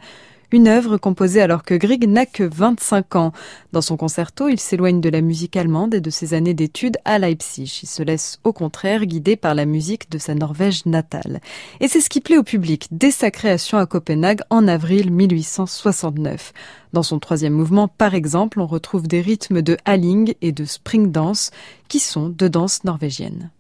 Une 0.53 0.67
œuvre 0.67 0.97
composée 0.97 1.41
alors 1.41 1.63
que 1.63 1.75
Grieg 1.75 2.09
n'a 2.09 2.27
que 2.27 2.43
25 2.43 3.17
ans. 3.17 3.33
Dans 3.73 3.81
son 3.81 3.97
concerto, 3.97 4.49
il 4.49 4.59
s'éloigne 4.59 5.01
de 5.01 5.09
la 5.09 5.21
musique 5.21 5.57
allemande 5.57 5.95
et 5.95 6.01
de 6.01 6.11
ses 6.11 6.35
années 6.35 6.55
d'études 6.55 6.97
à 7.05 7.19
Leipzig. 7.21 7.81
Il 7.83 7.87
se 7.87 8.03
laisse 8.03 8.41
au 8.43 8.53
contraire 8.53 9.07
guider 9.07 9.37
par 9.37 9.55
la 9.55 9.65
musique 9.65 10.11
de 10.11 10.19
sa 10.19 10.35
Norvège 10.35 10.87
natale. 10.87 11.41
Et 11.79 11.87
c'est 11.87 12.01
ce 12.01 12.11
qui 12.11 12.21
plaît 12.21 12.37
au 12.37 12.43
public 12.43 12.89
dès 12.91 13.13
sa 13.13 13.31
création 13.31 13.79
à 13.79 13.87
Copenhague 13.87 14.41
en 14.51 14.67
avril 14.67 15.13
1869. 15.13 16.53
Dans 16.93 17.05
son 17.05 17.21
troisième 17.21 17.53
mouvement, 17.53 17.87
par 17.87 18.15
exemple, 18.15 18.59
on 18.59 18.67
retrouve 18.67 19.07
des 19.07 19.21
rythmes 19.21 19.63
de 19.63 19.77
Halling 19.85 20.35
et 20.43 20.51
de 20.51 20.65
Spring 20.65 21.13
Dance, 21.13 21.53
qui 21.87 22.01
sont 22.01 22.29
de 22.29 22.49
danse 22.49 22.83
norvégienne. 22.83 23.51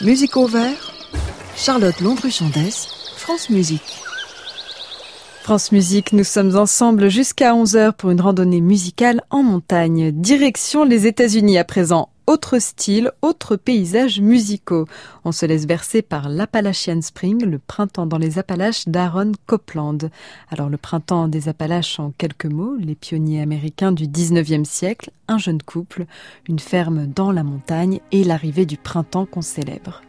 Musique 0.00 0.36
au 0.38 0.46
vert, 0.46 0.92
Charlotte 1.54 2.00
Londruchandès, 2.00 2.88
France 3.16 3.50
Musique. 3.50 4.00
France 5.42 5.72
Musique, 5.72 6.12
nous 6.12 6.22
sommes 6.22 6.56
ensemble 6.56 7.10
jusqu'à 7.10 7.52
11h 7.52 7.94
pour 7.94 8.10
une 8.10 8.20
randonnée 8.20 8.60
musicale 8.60 9.22
en 9.28 9.42
montagne. 9.42 10.12
Direction 10.12 10.84
les 10.84 11.08
États-Unis 11.08 11.58
à 11.58 11.64
présent. 11.64 12.10
Autre 12.28 12.60
style, 12.60 13.10
autres 13.22 13.56
paysages 13.56 14.20
musicaux. 14.20 14.86
On 15.24 15.32
se 15.32 15.44
laisse 15.44 15.66
bercer 15.66 16.00
par 16.00 16.28
l'Appalachian 16.28 17.02
Spring, 17.02 17.44
le 17.44 17.58
printemps 17.58 18.06
dans 18.06 18.18
les 18.18 18.38
Appalaches 18.38 18.86
d'Aaron 18.86 19.32
Copland. 19.46 20.10
Alors 20.48 20.68
le 20.68 20.76
printemps 20.76 21.26
des 21.26 21.48
Appalaches 21.48 21.98
en 21.98 22.12
quelques 22.16 22.46
mots, 22.46 22.76
les 22.78 22.94
pionniers 22.94 23.42
américains 23.42 23.90
du 23.90 24.06
19e 24.06 24.64
siècle, 24.64 25.10
un 25.26 25.38
jeune 25.38 25.60
couple, 25.60 26.06
une 26.48 26.60
ferme 26.60 27.08
dans 27.08 27.32
la 27.32 27.42
montagne 27.42 27.98
et 28.12 28.22
l'arrivée 28.22 28.64
du 28.64 28.76
printemps 28.76 29.26
qu'on 29.26 29.42
célèbre. 29.42 30.02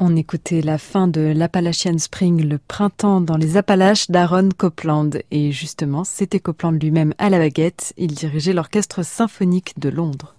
On 0.00 0.14
écoutait 0.14 0.60
la 0.60 0.78
fin 0.78 1.08
de 1.08 1.32
l'Appalachian 1.34 1.98
Spring, 1.98 2.48
le 2.48 2.58
printemps 2.58 3.20
dans 3.20 3.36
les 3.36 3.56
Appalaches 3.56 4.08
d'Aaron 4.08 4.50
Copland. 4.56 5.10
Et 5.32 5.50
justement, 5.50 6.04
c'était 6.04 6.38
Copland 6.38 6.70
lui-même 6.70 7.14
à 7.18 7.30
la 7.30 7.38
baguette. 7.38 7.94
Il 7.96 8.14
dirigeait 8.14 8.52
l'orchestre 8.52 9.04
symphonique 9.04 9.74
de 9.76 9.88
Londres. 9.88 10.37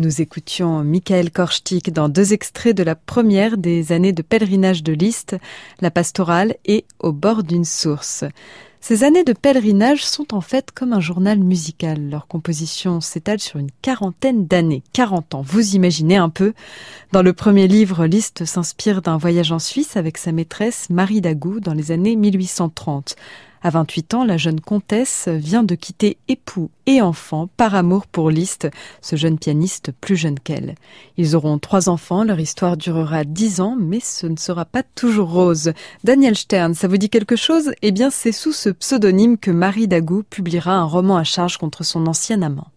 Nous 0.00 0.22
écoutions 0.22 0.82
Michael 0.82 1.30
Korchtik 1.30 1.92
dans 1.92 2.08
deux 2.08 2.32
extraits 2.32 2.74
de 2.74 2.82
la 2.82 2.94
première 2.94 3.58
des 3.58 3.92
années 3.92 4.14
de 4.14 4.22
pèlerinage 4.22 4.82
de 4.82 4.94
Liszt, 4.94 5.36
La 5.82 5.90
pastorale 5.90 6.56
et 6.64 6.86
Au 7.00 7.12
bord 7.12 7.42
d'une 7.42 7.66
source. 7.66 8.24
Ces 8.80 9.04
années 9.04 9.24
de 9.24 9.34
pèlerinage 9.34 10.06
sont 10.06 10.32
en 10.32 10.40
fait 10.40 10.70
comme 10.70 10.94
un 10.94 11.00
journal 11.00 11.38
musical. 11.38 12.08
Leur 12.08 12.28
composition 12.28 13.02
s'étale 13.02 13.40
sur 13.40 13.60
une 13.60 13.70
quarantaine 13.82 14.46
d'années, 14.46 14.82
40 14.94 15.34
ans. 15.34 15.42
Vous 15.42 15.74
imaginez 15.76 16.16
un 16.16 16.30
peu. 16.30 16.54
Dans 17.12 17.20
le 17.20 17.34
premier 17.34 17.68
livre, 17.68 18.06
Liszt 18.06 18.46
s'inspire 18.46 19.02
d'un 19.02 19.18
voyage 19.18 19.52
en 19.52 19.58
Suisse 19.58 19.98
avec 19.98 20.16
sa 20.16 20.32
maîtresse 20.32 20.88
Marie 20.88 21.20
Dagou 21.20 21.60
dans 21.60 21.74
les 21.74 21.90
années 21.90 22.16
1830. 22.16 23.16
À 23.62 23.68
28 23.68 24.14
ans, 24.14 24.24
la 24.24 24.38
jeune 24.38 24.60
comtesse 24.60 25.28
vient 25.28 25.62
de 25.62 25.74
quitter 25.74 26.16
époux 26.28 26.70
et 26.86 27.02
enfants 27.02 27.48
par 27.58 27.74
amour 27.74 28.06
pour 28.06 28.30
Liszt, 28.30 28.68
ce 29.02 29.16
jeune 29.16 29.38
pianiste 29.38 29.92
plus 30.00 30.16
jeune 30.16 30.40
qu'elle. 30.40 30.76
Ils 31.18 31.36
auront 31.36 31.58
trois 31.58 31.90
enfants, 31.90 32.24
leur 32.24 32.40
histoire 32.40 32.78
durera 32.78 33.24
dix 33.24 33.60
ans, 33.60 33.76
mais 33.78 34.00
ce 34.00 34.26
ne 34.26 34.36
sera 34.36 34.64
pas 34.64 34.82
toujours 34.82 35.30
rose. 35.30 35.72
Daniel 36.04 36.36
Stern, 36.36 36.72
ça 36.74 36.88
vous 36.88 36.96
dit 36.96 37.10
quelque 37.10 37.36
chose? 37.36 37.72
Eh 37.82 37.92
bien, 37.92 38.08
c'est 38.08 38.32
sous 38.32 38.52
ce 38.52 38.70
pseudonyme 38.70 39.36
que 39.36 39.50
Marie 39.50 39.88
Dagou 39.88 40.22
publiera 40.22 40.72
un 40.72 40.84
roman 40.84 41.18
à 41.18 41.24
charge 41.24 41.58
contre 41.58 41.84
son 41.84 42.06
ancien 42.06 42.40
amant. 42.40 42.68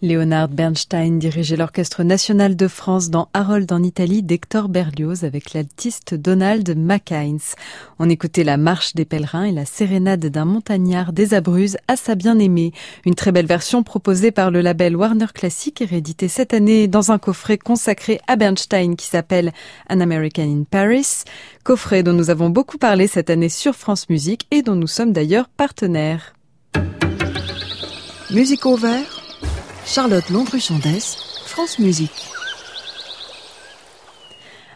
Leonard 0.00 0.48
Bernstein 0.48 1.18
dirigeait 1.18 1.56
l'Orchestre 1.56 2.04
national 2.04 2.54
de 2.54 2.68
France 2.68 3.10
dans 3.10 3.28
Harold 3.34 3.72
en 3.72 3.82
Italie 3.82 4.22
d'Hector 4.22 4.68
Berlioz 4.68 5.24
avec 5.24 5.52
l'altiste 5.54 6.14
Donald 6.14 6.76
McHines. 6.76 7.40
On 7.98 8.08
écoutait 8.08 8.44
la 8.44 8.56
marche 8.56 8.94
des 8.94 9.04
pèlerins 9.04 9.44
et 9.44 9.52
la 9.52 9.64
sérénade 9.64 10.24
d'un 10.26 10.44
montagnard 10.44 11.12
des 11.12 11.34
Abruzes 11.34 11.78
à 11.88 11.96
sa 11.96 12.14
bien-aimée. 12.14 12.72
Une 13.06 13.16
très 13.16 13.32
belle 13.32 13.46
version 13.46 13.82
proposée 13.82 14.30
par 14.30 14.52
le 14.52 14.60
label 14.60 14.94
Warner 14.94 15.26
Classic 15.34 15.80
et 15.82 15.86
rééditée 15.86 16.28
cette 16.28 16.54
année 16.54 16.86
dans 16.86 17.10
un 17.10 17.18
coffret 17.18 17.58
consacré 17.58 18.20
à 18.28 18.36
Bernstein 18.36 18.94
qui 18.94 19.06
s'appelle 19.06 19.52
An 19.90 20.00
American 20.00 20.60
in 20.60 20.62
Paris. 20.62 21.24
Coffret 21.64 22.04
dont 22.04 22.12
nous 22.12 22.30
avons 22.30 22.50
beaucoup 22.50 22.78
parlé 22.78 23.08
cette 23.08 23.30
année 23.30 23.48
sur 23.48 23.74
France 23.74 24.08
Musique 24.08 24.46
et 24.52 24.62
dont 24.62 24.76
nous 24.76 24.86
sommes 24.86 25.12
d'ailleurs 25.12 25.48
partenaires. 25.48 26.34
Musique 28.30 28.64
au 28.64 28.76
vert 28.76 29.17
Charlotte 29.90 30.28
Landru-Chandès, 30.28 31.16
France 31.46 31.78
Musique. 31.78 32.28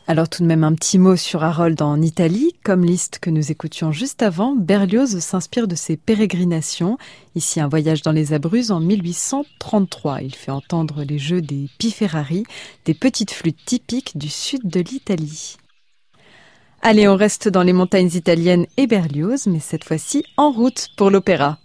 Alors 0.06 0.26
tout 0.26 0.42
de 0.42 0.48
même 0.48 0.64
un 0.64 0.74
petit 0.74 0.98
mot 0.98 1.16
sur 1.16 1.44
Harold 1.44 1.82
en 1.82 2.00
Italie. 2.00 2.54
Comme 2.64 2.82
liste 2.82 3.18
que 3.18 3.28
nous 3.28 3.52
écoutions 3.52 3.92
juste 3.92 4.22
avant, 4.22 4.56
Berlioz 4.56 5.20
s'inspire 5.20 5.68
de 5.68 5.74
ses 5.74 5.98
pérégrinations. 5.98 6.96
Ici 7.34 7.60
un 7.60 7.68
voyage 7.68 8.00
dans 8.00 8.12
les 8.12 8.32
Abruzzes 8.32 8.70
en 8.70 8.80
1833. 8.80 10.22
Il 10.22 10.34
fait 10.34 10.50
entendre 10.50 11.04
les 11.04 11.18
jeux 11.18 11.42
des 11.42 11.68
Piferari, 11.76 12.44
des 12.86 12.94
petites 12.94 13.32
flûtes 13.32 13.66
typiques 13.66 14.16
du 14.16 14.30
sud 14.30 14.62
de 14.64 14.80
l'Italie. 14.80 15.58
Allez, 16.80 17.06
on 17.06 17.16
reste 17.16 17.48
dans 17.48 17.62
les 17.62 17.74
montagnes 17.74 18.10
italiennes 18.14 18.66
et 18.78 18.86
Berlioz, 18.86 19.46
mais 19.46 19.60
cette 19.60 19.84
fois-ci 19.84 20.24
en 20.38 20.50
route 20.50 20.88
pour 20.96 21.10
l'opéra. 21.10 21.58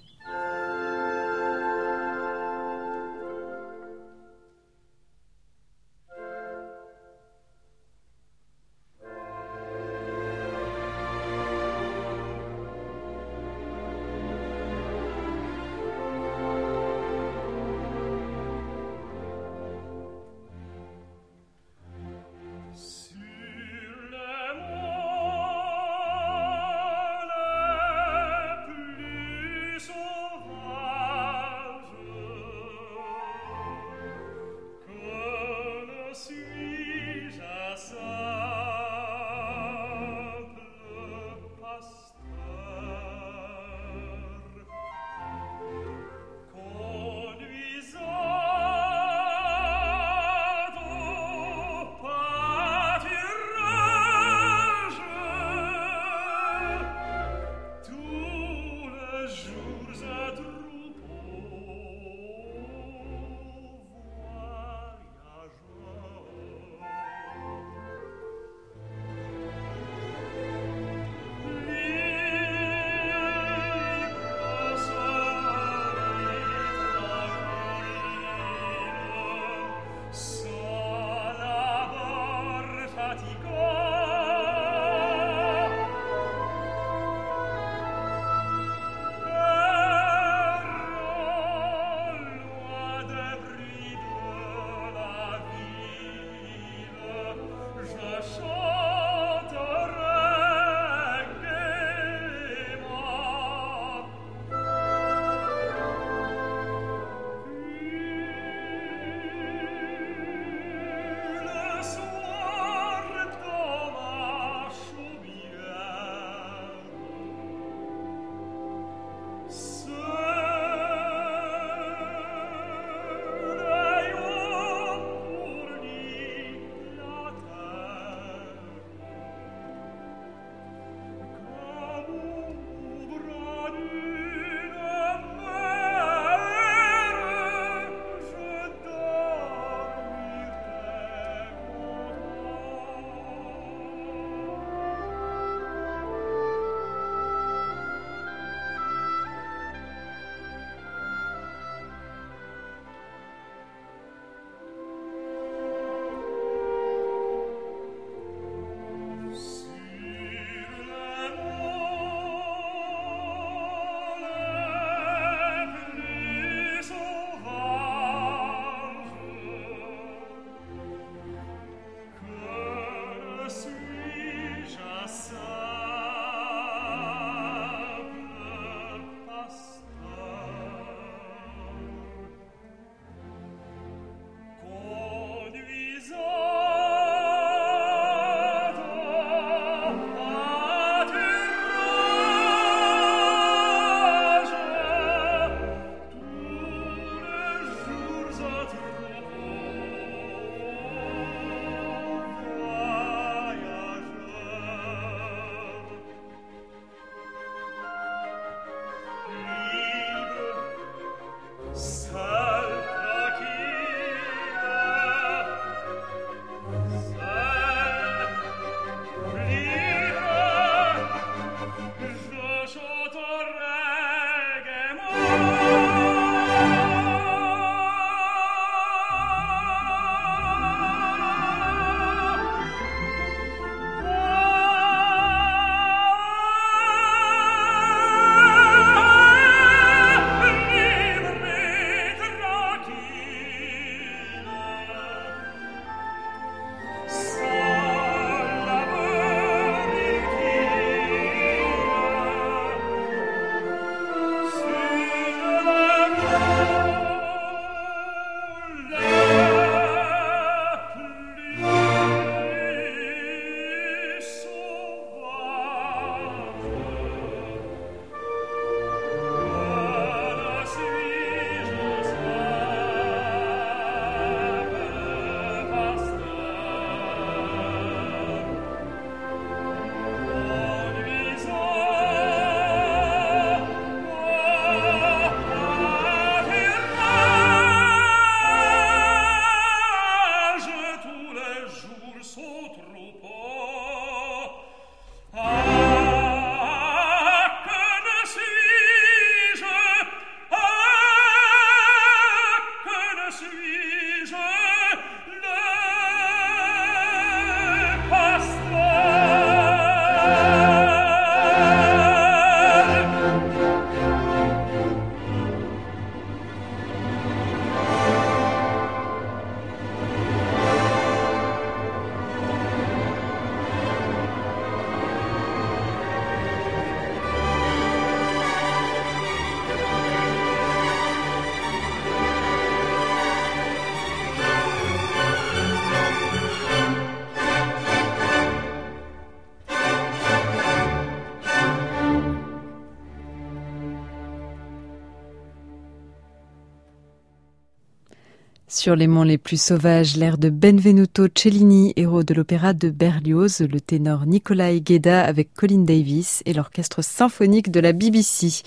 Sur 348.87 348.95
les 348.95 349.07
monts 349.07 349.23
les 349.23 349.37
plus 349.37 349.61
sauvages, 349.61 350.15
l'air 350.15 350.37
de 350.37 350.49
Benvenuto 350.49 351.27
Cellini, 351.35 351.91
héros 351.97 352.23
de 352.23 352.33
l'opéra 352.33 352.71
de 352.71 352.89
Berlioz, 352.89 353.59
le 353.59 353.81
ténor 353.81 354.25
Nikolai 354.25 354.79
Gueda 354.79 355.25
avec 355.25 355.53
Colin 355.55 355.83
Davis 355.83 356.41
et 356.45 356.53
l'orchestre 356.53 357.03
symphonique 357.03 357.69
de 357.69 357.81
la 357.81 357.91
BBC. 357.91 358.63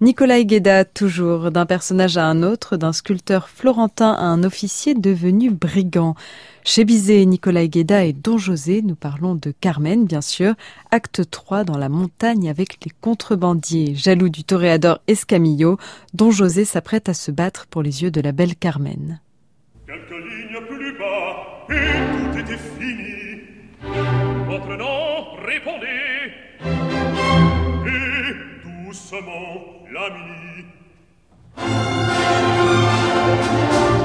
Nikolai 0.00 0.44
Gueda, 0.44 0.84
toujours, 0.84 1.52
d'un 1.52 1.66
personnage 1.66 2.16
à 2.16 2.26
un 2.26 2.42
autre, 2.42 2.76
d'un 2.76 2.92
sculpteur 2.92 3.48
florentin 3.48 4.10
à 4.10 4.24
un 4.24 4.42
officier 4.42 4.94
devenu 4.94 5.52
brigand. 5.52 6.16
Chez 6.64 6.84
Bizet, 6.84 7.24
Nikolai 7.24 7.68
Gueda 7.68 8.04
et 8.04 8.12
Don 8.12 8.38
José, 8.38 8.82
nous 8.82 8.96
parlons 8.96 9.36
de 9.36 9.52
Carmen, 9.52 10.04
bien 10.04 10.20
sûr, 10.20 10.54
acte 10.90 11.30
3 11.30 11.62
dans 11.62 11.78
la 11.78 11.88
montagne 11.88 12.50
avec 12.50 12.84
les 12.84 12.90
contrebandiers. 13.00 13.94
Jaloux 13.94 14.30
du 14.30 14.42
toréador 14.42 14.98
Escamillo, 15.06 15.78
Don 16.12 16.32
José 16.32 16.64
s'apprête 16.64 17.08
à 17.08 17.14
se 17.14 17.30
battre 17.30 17.68
pour 17.68 17.82
les 17.82 18.02
yeux 18.02 18.10
de 18.10 18.20
la 18.20 18.32
belle 18.32 18.56
Carmen. 18.56 19.20
Quelques 19.90 20.24
lignes 20.24 20.60
plus 20.68 20.92
bas, 20.96 21.66
et 21.68 21.98
tout 22.12 22.38
était 22.38 22.62
fini. 22.78 23.40
Votre 24.46 24.76
nom, 24.76 25.34
répondez. 25.44 26.30
Et 27.86 28.84
doucement, 28.86 29.82
l'ami. 29.92 30.64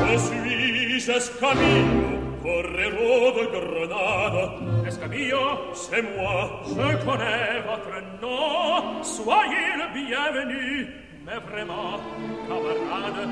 Je 0.10 0.18
suis 0.18 1.12
Escamillo, 1.12 2.18
Correro 2.41 3.32
de 3.38 3.45
Grenade. 3.53 4.88
Escamillo, 4.88 5.45
c'est 5.76 6.02
moi. 6.02 6.64
Je 6.66 7.06
connais 7.06 7.62
votre 7.62 7.98
nom. 8.24 9.03
Soyez 9.03 9.70
le 9.78 9.88
bienvenu. 9.94 10.88
Mais 11.26 11.40
vraiment, 11.52 11.99
camarade, 12.48 13.30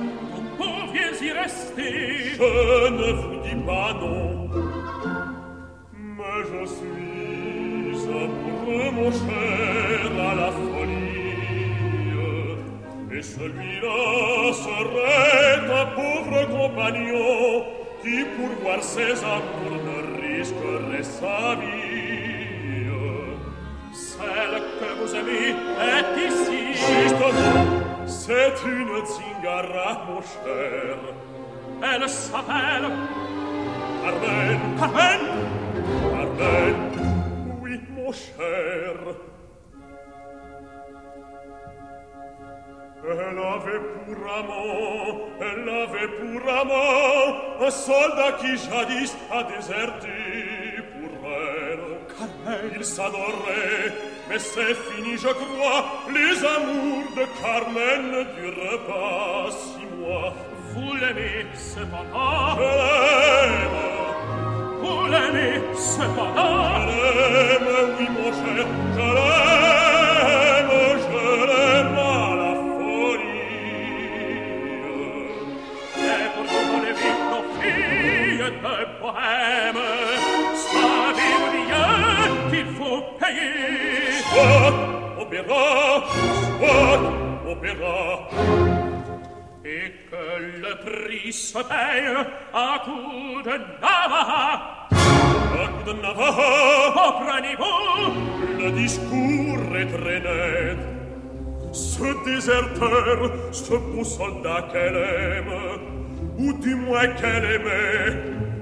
oh, 0.59 0.63
viens 0.93 1.27
y 1.27 1.31
rester. 1.31 1.93
Je 2.37 2.89
ne 2.89 3.11
vous 3.13 3.37
dis 3.43 3.59
pas 3.65 3.93
non, 4.01 4.49
mais 6.17 6.39
je 6.51 6.65
suis 6.75 8.09
amoureux, 8.09 8.91
mon 8.91 9.11
cher, 9.11 10.11
à 10.29 10.35
la 10.35 10.51
folie. 10.51 11.13
Et 13.15 13.21
celui-là 13.21 14.53
serait 14.53 15.59
un 15.81 15.85
pauvre 15.95 16.47
compagnon 16.57 17.63
qui, 18.01 18.23
pour 18.35 18.49
voir 18.63 18.81
ses 18.83 19.23
amours, 19.23 19.79
ne 19.85 19.97
risquerait 20.21 21.03
sa 21.03 21.55
vie. 21.55 22.13
Celle 23.93 24.61
que 24.79 24.89
vous 24.99 25.15
aimez 25.15 25.55
est 25.79 26.27
ici. 26.27 26.73
Juste 26.73 27.19
là. 27.19 27.82
C'est 28.13 28.53
une 28.65 29.05
zingara, 29.05 30.05
mon 30.07 30.21
cher. 30.21 30.97
Elle 31.81 32.07
s'appelle 32.07 32.87
Carmen. 34.03 34.59
Carmen. 34.79 35.21
Carmen. 36.11 36.75
Oui, 37.61 37.79
mon 37.89 38.11
cher. 38.11 38.95
Elle 43.05 43.39
avait 43.39 43.81
pour 44.05 44.21
amant, 44.39 45.27
elle 45.41 45.69
avait 45.69 46.11
pour 46.19 46.49
amant 46.49 47.65
un 47.65 47.69
soldat 47.69 48.33
qui 48.39 48.55
jadis 48.57 49.13
a 49.29 49.43
déserté. 49.43 50.62
Pour 51.33 51.41
elle. 51.69 51.79
Carmen, 52.17 52.71
il 52.75 52.85
s'adorait, 52.85 53.93
mais 54.29 54.39
c'est 54.39 54.75
fini, 54.75 55.17
je 55.17 55.29
crois. 55.29 55.85
Les 56.13 56.37
amours 56.45 57.09
de 57.15 57.25
Carmen 57.41 58.11
ne 58.11 58.23
durent 58.35 58.81
pas 58.87 59.49
six 59.51 59.87
mois. 59.97 60.33
Vous 60.73 60.93
l'aimez 60.95 61.45
cependant, 61.55 62.55
je 62.55 62.61
l'aime. 62.79 63.79
Vous 64.81 65.05
l'aimez 65.07 65.61
cependant, 65.75 66.87
je 66.87 66.95
l'aime, 67.01 67.69
oui, 67.99 68.07
mon 68.09 68.31
cher, 68.31 68.65
je 68.95 69.07
l'aime, 69.15 70.73
je 71.03 71.17
l'aime 71.47 71.97
à 71.97 72.35
la 72.35 72.53
de 78.49 79.01
bohème 79.01 79.83
Savez-vous 79.83 80.13
bien 80.13 80.22
hey! 83.21 84.21
Soit 84.31 85.21
opéra, 85.21 86.03
soit 86.59 87.51
opéra! 87.51 88.29
Et 89.65 89.91
que 90.11 90.25
le 90.61 90.73
prix 90.83 91.31
se 91.31 91.57
paye 91.57 92.13
à 92.53 92.81
coup 92.83 93.41
de 93.43 93.55
navaha 93.81 94.87
À 94.91 95.67
coup 95.71 95.83
de 95.87 96.01
navaha, 96.01 97.23
prenez-vous 97.23 98.61
Le 98.61 98.71
discours 98.71 99.77
est 99.77 99.87
très 99.97 100.19
net. 100.19 100.77
Ce 101.71 102.25
déserteur, 102.25 103.31
ce 103.51 103.73
beau 103.73 104.03
soldat 104.03 104.67
qu'elle 104.71 104.95
aime 104.95 105.53
Ou 106.37 106.53
du 106.53 106.75
moins 106.75 107.07
qu'elle 107.07 107.45
aimait 107.45 108.52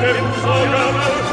Faites-nous 0.00 0.48
en 0.48 1.29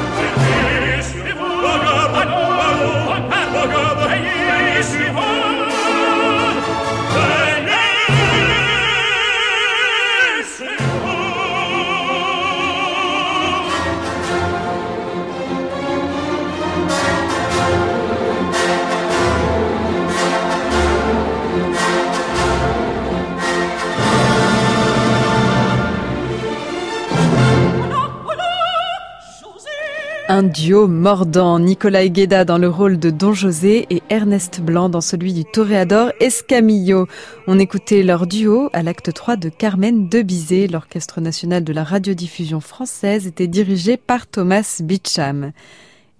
Un 30.29 30.43
duo 30.43 30.87
mordant, 30.87 31.57
Nicolas 31.57 32.05
Gueda 32.09 32.43
dans 32.43 32.57
le 32.57 32.67
rôle 32.67 32.99
de 32.99 33.11
Don 33.11 33.31
José 33.31 33.87
et 33.89 34.03
Ernest 34.09 34.59
Blanc 34.59 34.89
dans 34.89 34.99
celui 34.99 35.31
du 35.31 35.45
toréador 35.45 36.11
Escamillo. 36.19 37.07
On 37.47 37.57
écoutait 37.57 38.03
leur 38.03 38.27
duo 38.27 38.69
à 38.73 38.83
l'acte 38.83 39.13
3 39.13 39.37
de 39.37 39.47
Carmen 39.47 40.09
de 40.09 40.21
Bizet. 40.21 40.67
L'Orchestre 40.67 41.21
national 41.21 41.63
de 41.63 41.71
la 41.71 41.85
radiodiffusion 41.85 42.59
française 42.59 43.25
était 43.25 43.47
dirigé 43.47 43.95
par 43.95 44.27
Thomas 44.27 44.81
Beecham. 44.83 45.53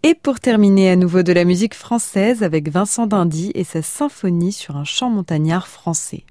Et 0.03 0.15
pour 0.15 0.39
terminer 0.39 0.89
à 0.91 0.95
nouveau 0.95 1.21
de 1.21 1.33
la 1.33 1.43
musique 1.43 1.75
française 1.75 2.43
avec 2.43 2.69
Vincent 2.69 3.07
Dindy 3.07 3.51
et 3.55 3.65
sa 3.65 3.81
symphonie 3.81 4.53
sur 4.53 4.77
un 4.77 4.85
chant 4.85 5.09
montagnard 5.09 5.67
français. 5.67 6.23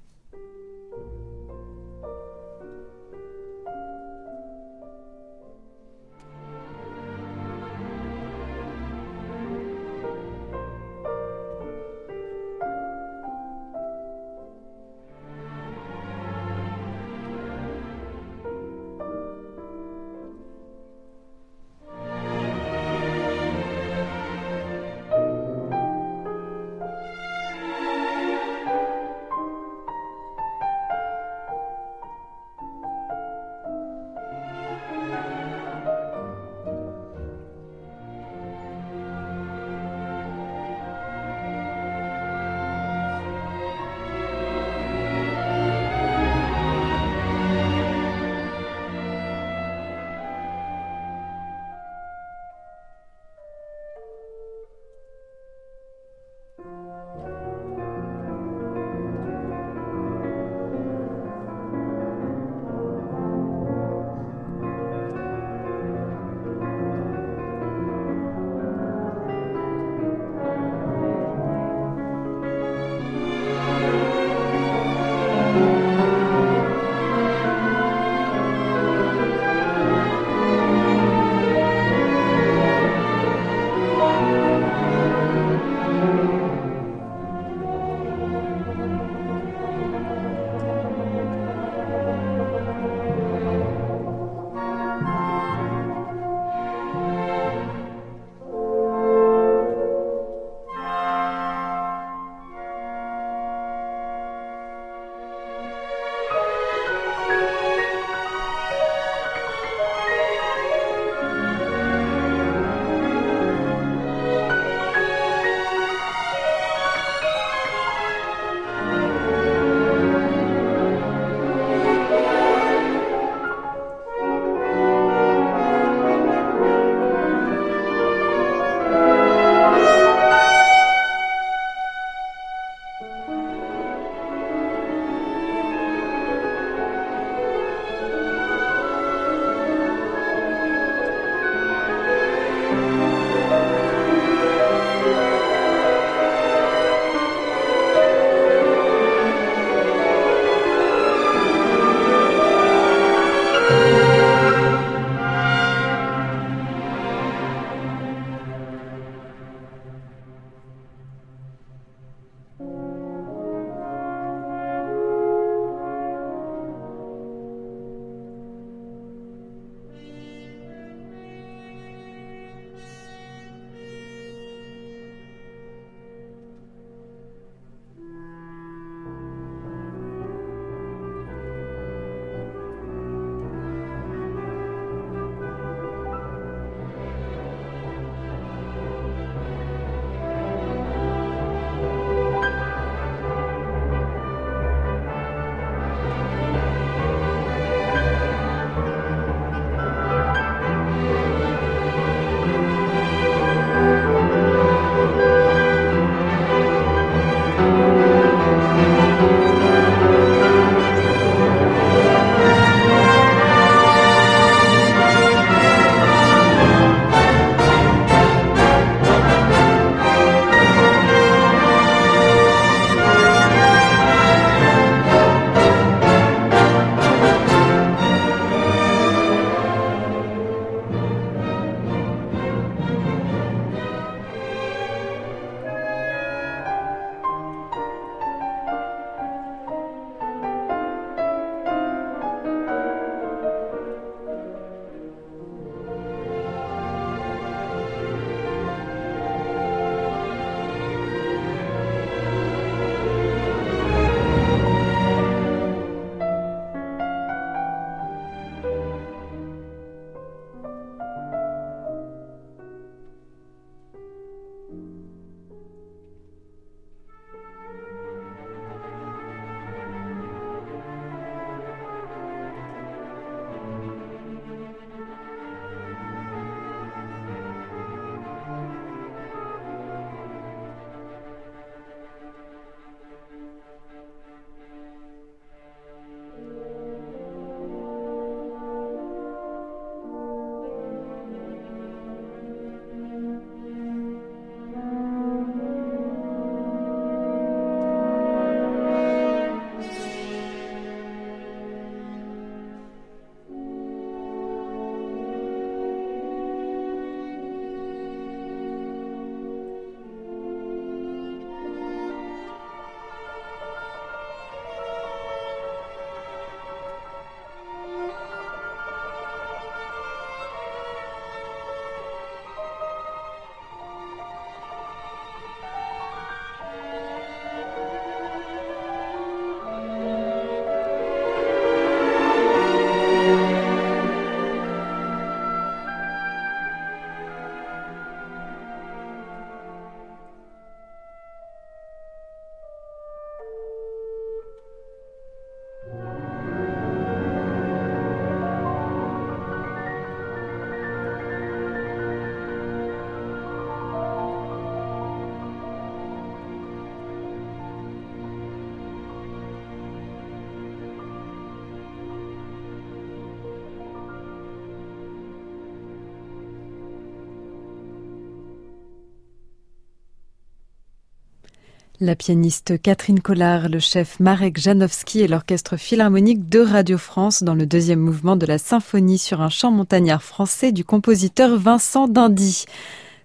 La 371.99 372.15
pianiste 372.15 372.79
Catherine 372.79 373.21
Collard, 373.21 373.69
le 373.69 373.79
chef 373.79 374.19
Marek 374.19 374.59
Janowski 374.59 375.21
et 375.21 375.27
l'orchestre 375.27 375.77
philharmonique 375.77 376.47
de 376.47 376.59
Radio 376.59 376.95
France 376.99 377.41
dans 377.41 377.55
le 377.55 377.65
deuxième 377.65 378.01
mouvement 378.01 378.35
de 378.35 378.45
la 378.45 378.59
symphonie 378.59 379.17
sur 379.17 379.41
un 379.41 379.49
chant 379.49 379.71
montagnard 379.71 380.21
français 380.21 380.71
du 380.71 380.85
compositeur 380.85 381.57
Vincent 381.57 382.07
Dindy. 382.07 382.65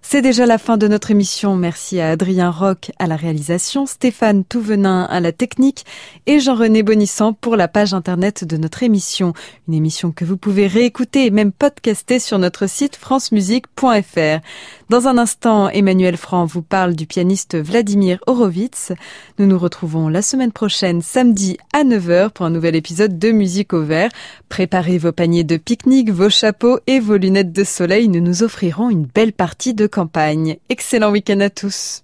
C'est 0.05 0.21
déjà 0.21 0.45
la 0.45 0.57
fin 0.57 0.77
de 0.77 0.87
notre 0.87 1.09
émission. 1.09 1.55
Merci 1.55 1.99
à 1.99 2.11
Adrien 2.11 2.51
Roch 2.51 2.91
à 2.99 3.07
la 3.07 3.15
réalisation, 3.15 3.87
Stéphane 3.87 4.43
Touvenin 4.43 5.05
à 5.05 5.19
la 5.21 5.31
technique 5.31 5.85
et 6.27 6.39
Jean-René 6.39 6.83
Bonissant 6.83 7.33
pour 7.33 7.55
la 7.55 7.67
page 7.67 7.93
internet 7.93 8.43
de 8.43 8.57
notre 8.57 8.83
émission. 8.83 9.33
Une 9.67 9.73
émission 9.73 10.11
que 10.11 10.25
vous 10.25 10.37
pouvez 10.37 10.67
réécouter 10.67 11.25
et 11.25 11.31
même 11.31 11.53
podcaster 11.53 12.19
sur 12.19 12.37
notre 12.37 12.67
site 12.67 12.97
francemusique.fr. 12.97 14.45
Dans 14.89 15.07
un 15.07 15.17
instant, 15.17 15.69
Emmanuel 15.69 16.17
Franc 16.17 16.45
vous 16.45 16.61
parle 16.61 16.93
du 16.93 17.07
pianiste 17.07 17.57
Vladimir 17.57 18.19
Horowitz. 18.27 18.91
Nous 19.39 19.47
nous 19.47 19.57
retrouvons 19.57 20.09
la 20.09 20.21
semaine 20.21 20.51
prochaine, 20.51 21.01
samedi 21.01 21.57
à 21.71 21.83
9h 21.83 22.29
pour 22.29 22.45
un 22.45 22.51
nouvel 22.51 22.75
épisode 22.75 23.17
de 23.17 23.31
Musique 23.31 23.73
au 23.73 23.81
vert. 23.81 24.11
Préparez 24.49 24.99
vos 24.99 25.13
paniers 25.13 25.45
de 25.45 25.57
pique-nique, 25.57 26.11
vos 26.11 26.29
chapeaux 26.29 26.79
et 26.85 26.99
vos 26.99 27.17
lunettes 27.17 27.53
de 27.53 27.63
soleil. 27.63 28.09
Nous 28.09 28.21
nous 28.21 28.43
offrirons 28.43 28.89
une 28.91 29.05
belle 29.05 29.33
partie 29.33 29.73
de 29.73 29.87
campagne. 29.93 30.57
Excellent 30.69 31.11
week-end 31.11 31.39
à 31.39 31.49
tous. 31.49 32.01